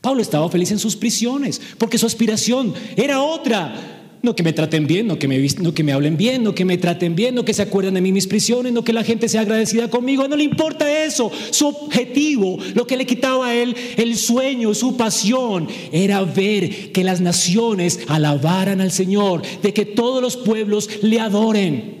[0.00, 4.01] Pablo estaba feliz en sus prisiones, porque su aspiración era otra.
[4.22, 6.64] No que me traten bien, no que me, no que me hablen bien, no que
[6.64, 9.28] me traten bien, no que se acuerden de mí mis prisiones, no que la gente
[9.28, 10.28] sea agradecida conmigo.
[10.28, 11.32] No le importa eso.
[11.50, 17.02] Su objetivo, lo que le quitaba a él el sueño, su pasión, era ver que
[17.02, 21.96] las naciones alabaran al Señor, de que todos los pueblos le adoren,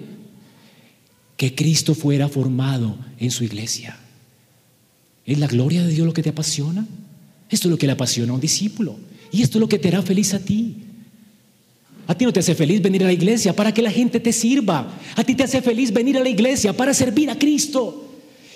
[1.36, 3.98] que Cristo fuera formado en su iglesia.
[5.26, 6.86] ¿Es la gloria de Dios lo que te apasiona?
[7.50, 8.96] Esto es lo que le apasiona a un discípulo.
[9.32, 10.76] Y esto es lo que te hará feliz a ti.
[12.12, 14.34] A ti no te hace feliz venir a la iglesia para que la gente te
[14.34, 14.98] sirva.
[15.16, 18.04] A ti te hace feliz venir a la iglesia para servir a Cristo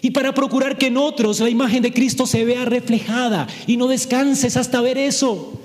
[0.03, 3.89] y para procurar que en otros la imagen de Cristo se vea reflejada y no
[3.89, 5.59] descanses hasta ver eso.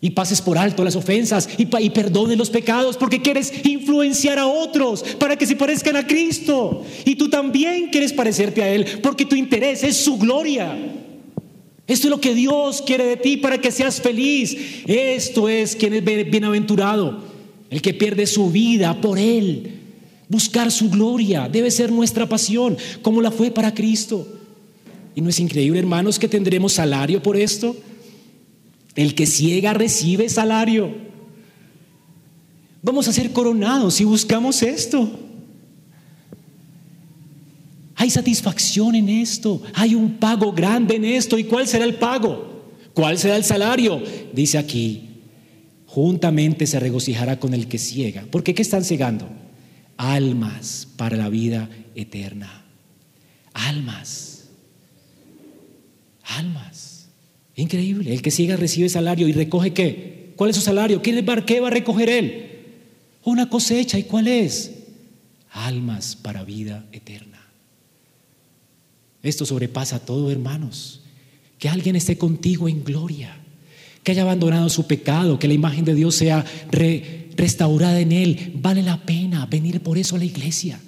[0.00, 4.46] Y pases por alto las ofensas y, y perdones los pecados porque quieres influenciar a
[4.46, 6.82] otros para que se parezcan a Cristo.
[7.04, 11.01] Y tú también quieres parecerte a Él porque tu interés es su gloria.
[11.86, 14.56] Esto es lo que Dios quiere de ti para que seas feliz.
[14.86, 17.22] Esto es quien es bienaventurado,
[17.70, 19.80] el que pierde su vida por Él.
[20.28, 24.26] Buscar su gloria debe ser nuestra pasión, como la fue para Cristo.
[25.14, 27.76] ¿Y no es increíble, hermanos, que tendremos salario por esto?
[28.94, 30.94] El que ciega recibe salario.
[32.82, 35.10] Vamos a ser coronados si buscamos esto.
[38.02, 41.38] Hay satisfacción en esto, hay un pago grande en esto.
[41.38, 42.74] ¿Y cuál será el pago?
[42.94, 44.02] ¿Cuál será el salario?
[44.32, 45.20] Dice aquí,
[45.86, 48.24] juntamente se regocijará con el que ciega.
[48.28, 48.54] ¿Por qué?
[48.54, 49.28] ¿Qué están cegando?
[49.96, 52.64] almas para la vida eterna.
[53.52, 54.48] Almas.
[56.24, 57.08] Almas.
[57.54, 58.12] Increíble.
[58.12, 60.32] El que siga recibe salario y recoge qué?
[60.34, 61.02] ¿Cuál es su salario?
[61.02, 62.48] ¿Qué va a recoger él?
[63.22, 63.96] Una cosecha.
[63.96, 64.72] ¿Y cuál es?
[65.52, 67.31] Almas para vida eterna.
[69.22, 71.00] Esto sobrepasa todo, hermanos.
[71.58, 73.36] Que alguien esté contigo en gloria.
[74.02, 75.38] Que haya abandonado su pecado.
[75.38, 79.98] Que la imagen de Dios sea re, restaurada en Él, vale la pena venir por
[79.98, 80.80] eso a la iglesia.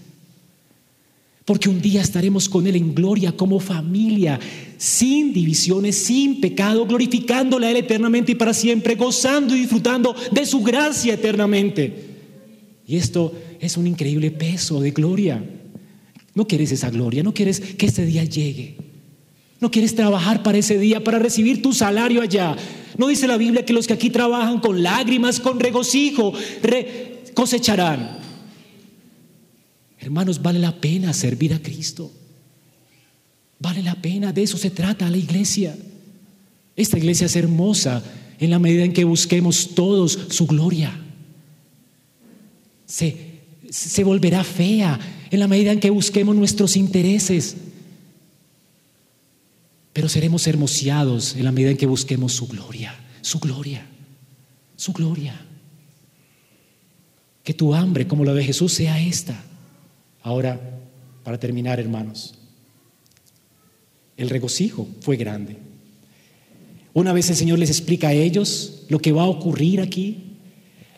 [1.45, 4.41] Porque un día estaremos con Él en gloria como familia,
[4.78, 10.47] sin divisiones, sin pecado, glorificándole a Él eternamente y para siempre, gozando y disfrutando de
[10.47, 12.14] su gracia eternamente.
[12.87, 15.43] Y esto es un increíble peso de gloria.
[16.35, 18.76] No quieres esa gloria, no quieres que este día llegue.
[19.61, 22.57] No quieres trabajar para ese día, para recibir tu salario allá.
[22.99, 26.32] No dice la Biblia que los que aquí trabajan con lágrimas, con regocijo,
[27.35, 28.18] cosecharán.
[29.99, 32.12] Hermanos, vale la pena servir a Cristo.
[33.59, 35.74] Vale la pena, de eso se trata la iglesia.
[36.76, 38.03] Esta iglesia es hermosa
[38.39, 41.01] en la medida en que busquemos todos su gloria.
[42.85, 43.16] Se,
[43.70, 44.99] se volverá fea
[45.35, 47.57] en la medida en que busquemos nuestros intereses
[49.95, 53.87] pero seremos hermoseados en la medida en que busquemos su gloria, su gloria,
[54.74, 55.41] su gloria.
[57.45, 59.41] Que tu hambre, como la de Jesús, sea esta.
[60.20, 60.80] Ahora,
[61.22, 62.35] para terminar, hermanos,
[64.16, 65.59] el regocijo fue grande.
[66.93, 70.39] Una vez el Señor les explica a ellos lo que va a ocurrir aquí.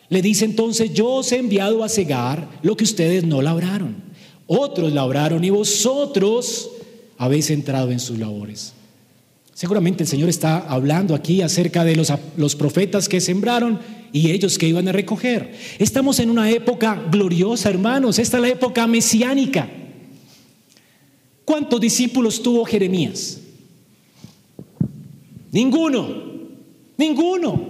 [0.09, 4.06] Le dice entonces, yo os he enviado a cegar lo que ustedes no labraron.
[4.47, 6.71] Otros labraron y vosotros
[7.17, 8.73] habéis entrado en sus labores.
[9.53, 13.79] Seguramente el Señor está hablando aquí acerca de los, los, profetas que sembraron
[14.13, 15.53] y ellos que iban a recoger.
[15.79, 18.19] Estamos en una época gloriosa, hermanos.
[18.19, 19.67] Esta es la época mesiánica.
[21.43, 23.39] ¿Cuántos discípulos tuvo Jeremías?
[25.51, 26.07] Ninguno.
[26.97, 27.67] Ninguno.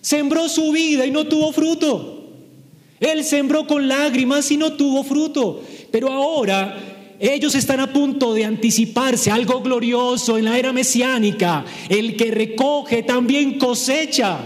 [0.00, 2.30] Sembró su vida y no tuvo fruto.
[3.00, 5.62] Él sembró con lágrimas y no tuvo fruto.
[5.94, 11.64] Pero ahora ellos están a punto de anticiparse algo glorioso en la era mesiánica.
[11.88, 14.40] El que recoge también cosecha.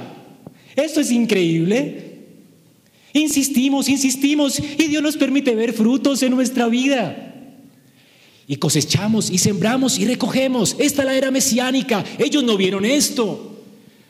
[0.77, 2.27] Esto es increíble.
[3.15, 7.35] Insistimos, insistimos y Dios nos permite ver frutos en nuestra vida.
[8.47, 10.77] Y cosechamos y sembramos y recogemos.
[10.79, 12.05] Esta es la era mesiánica.
[12.19, 13.63] Ellos no vieron esto.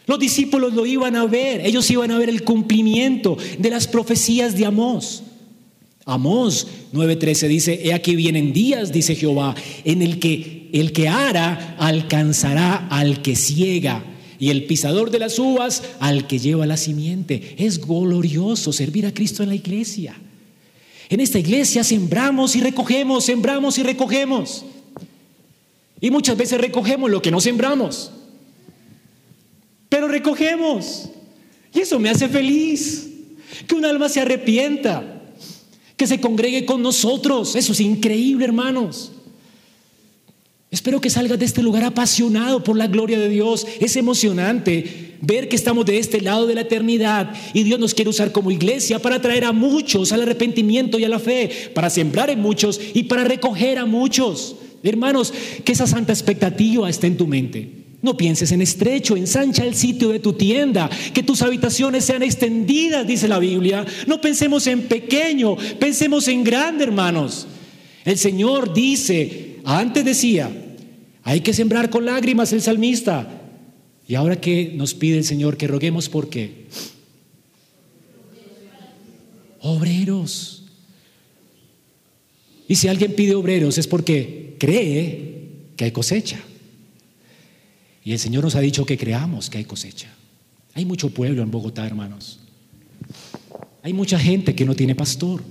[0.06, 1.64] Los discípulos lo iban a ver.
[1.64, 5.22] Ellos iban a ver el cumplimiento de las profecías de Amós.
[6.08, 9.54] Amós 9:13 dice, he aquí vienen días, dice Jehová,
[9.84, 14.02] en el que el que ara alcanzará al que ciega
[14.38, 17.56] y el pisador de las uvas al que lleva la simiente.
[17.58, 20.16] Es glorioso servir a Cristo en la iglesia.
[21.10, 24.64] En esta iglesia sembramos y recogemos, sembramos y recogemos.
[26.00, 28.12] Y muchas veces recogemos lo que no sembramos.
[29.90, 31.10] Pero recogemos.
[31.74, 33.10] Y eso me hace feliz.
[33.66, 35.17] Que un alma se arrepienta
[35.98, 37.54] que se congregue con nosotros.
[37.56, 39.12] Eso es increíble, hermanos.
[40.70, 43.66] Espero que salgas de este lugar apasionado por la gloria de Dios.
[43.80, 48.10] Es emocionante ver que estamos de este lado de la eternidad y Dios nos quiere
[48.10, 52.30] usar como iglesia para traer a muchos al arrepentimiento y a la fe, para sembrar
[52.30, 54.56] en muchos y para recoger a muchos.
[54.84, 55.34] Hermanos,
[55.64, 57.87] que esa santa expectativa esté en tu mente.
[58.00, 63.06] No pienses en estrecho, ensancha el sitio de tu tienda, que tus habitaciones sean extendidas,
[63.06, 63.84] dice la Biblia.
[64.06, 67.48] No pensemos en pequeño, pensemos en grande, hermanos.
[68.04, 70.50] El Señor dice, antes decía,
[71.24, 73.42] Hay que sembrar con lágrimas el salmista.
[74.06, 76.66] Y ahora que nos pide el Señor que roguemos por qué?
[79.60, 80.64] Obreros.
[82.68, 86.38] Y si alguien pide obreros es porque cree que hay cosecha.
[88.08, 90.08] Y el Señor nos ha dicho que creamos que hay cosecha.
[90.72, 92.38] Hay mucho pueblo en Bogotá, hermanos.
[93.82, 95.42] Hay mucha gente que no tiene pastor.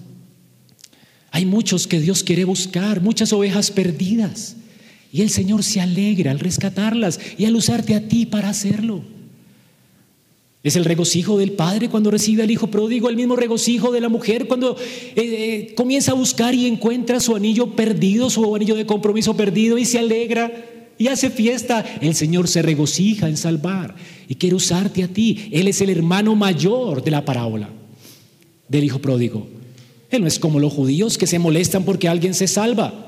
[1.30, 4.55] Hay muchos que Dios quiere buscar, muchas ovejas perdidas.
[5.14, 9.03] Y el Señor se alegra al rescatarlas y al usarte a ti para hacerlo.
[10.64, 14.10] Es el regocijo del padre cuando recibe al hijo pródigo, el mismo regocijo de la
[14.10, 18.88] mujer cuando eh, eh, comienza a buscar y encuentra su anillo perdido, su anillo de
[18.88, 21.86] compromiso perdido y se alegra y hace fiesta.
[22.02, 23.95] El Señor se regocija en salvar
[24.28, 25.50] y quiere usarte a ti.
[25.52, 27.70] Él es el hermano mayor de la parábola
[28.68, 29.48] del hijo pródigo.
[30.10, 33.06] Él no es como los judíos que se molestan porque alguien se salva.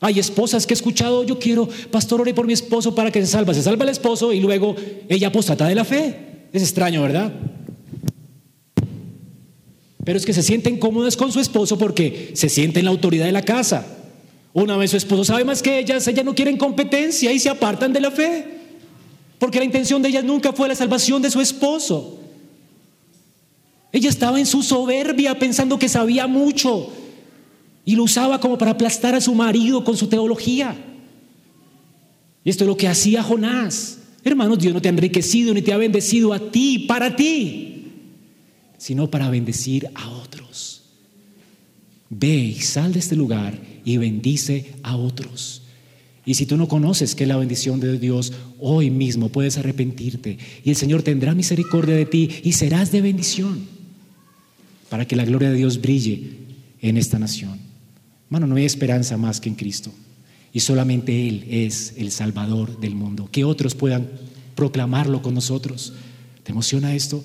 [0.00, 3.26] Hay esposas que he escuchado, yo quiero, pastor, ore por mi esposo para que se
[3.26, 3.54] salva.
[3.54, 4.76] Se salva el esposo y luego
[5.08, 6.48] ella apostata de la fe.
[6.52, 7.32] Es extraño, ¿verdad?
[10.04, 13.32] Pero es que se sienten cómodas con su esposo porque se sienten la autoridad de
[13.32, 13.95] la casa.
[14.56, 17.92] Una vez su esposo sabe más que ellas, ellas no quieren competencia y se apartan
[17.92, 18.56] de la fe.
[19.38, 22.18] Porque la intención de ellas nunca fue la salvación de su esposo.
[23.92, 26.90] Ella estaba en su soberbia pensando que sabía mucho
[27.84, 30.74] y lo usaba como para aplastar a su marido con su teología.
[32.42, 33.98] Y esto es lo que hacía Jonás.
[34.24, 37.92] Hermanos, Dios no te ha enriquecido ni te ha bendecido a ti, para ti,
[38.78, 40.82] sino para bendecir a otros.
[42.08, 45.62] Ve y sal de este lugar y bendice a otros.
[46.26, 50.36] Y si tú no conoces que es la bendición de Dios, hoy mismo puedes arrepentirte
[50.64, 53.64] y el Señor tendrá misericordia de ti y serás de bendición
[54.90, 56.32] para que la gloria de Dios brille
[56.82, 57.60] en esta nación.
[58.26, 59.92] Hermano, no hay esperanza más que en Cristo.
[60.52, 63.28] Y solamente Él es el Salvador del mundo.
[63.30, 64.08] Que otros puedan
[64.56, 65.92] proclamarlo con nosotros.
[66.42, 67.24] ¿Te emociona esto?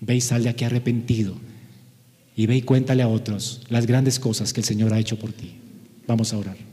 [0.00, 1.34] Ve y sal de aquí arrepentido.
[2.36, 5.32] Y ve y cuéntale a otros las grandes cosas que el Señor ha hecho por
[5.32, 5.54] ti.
[6.06, 6.69] Vamos a orar.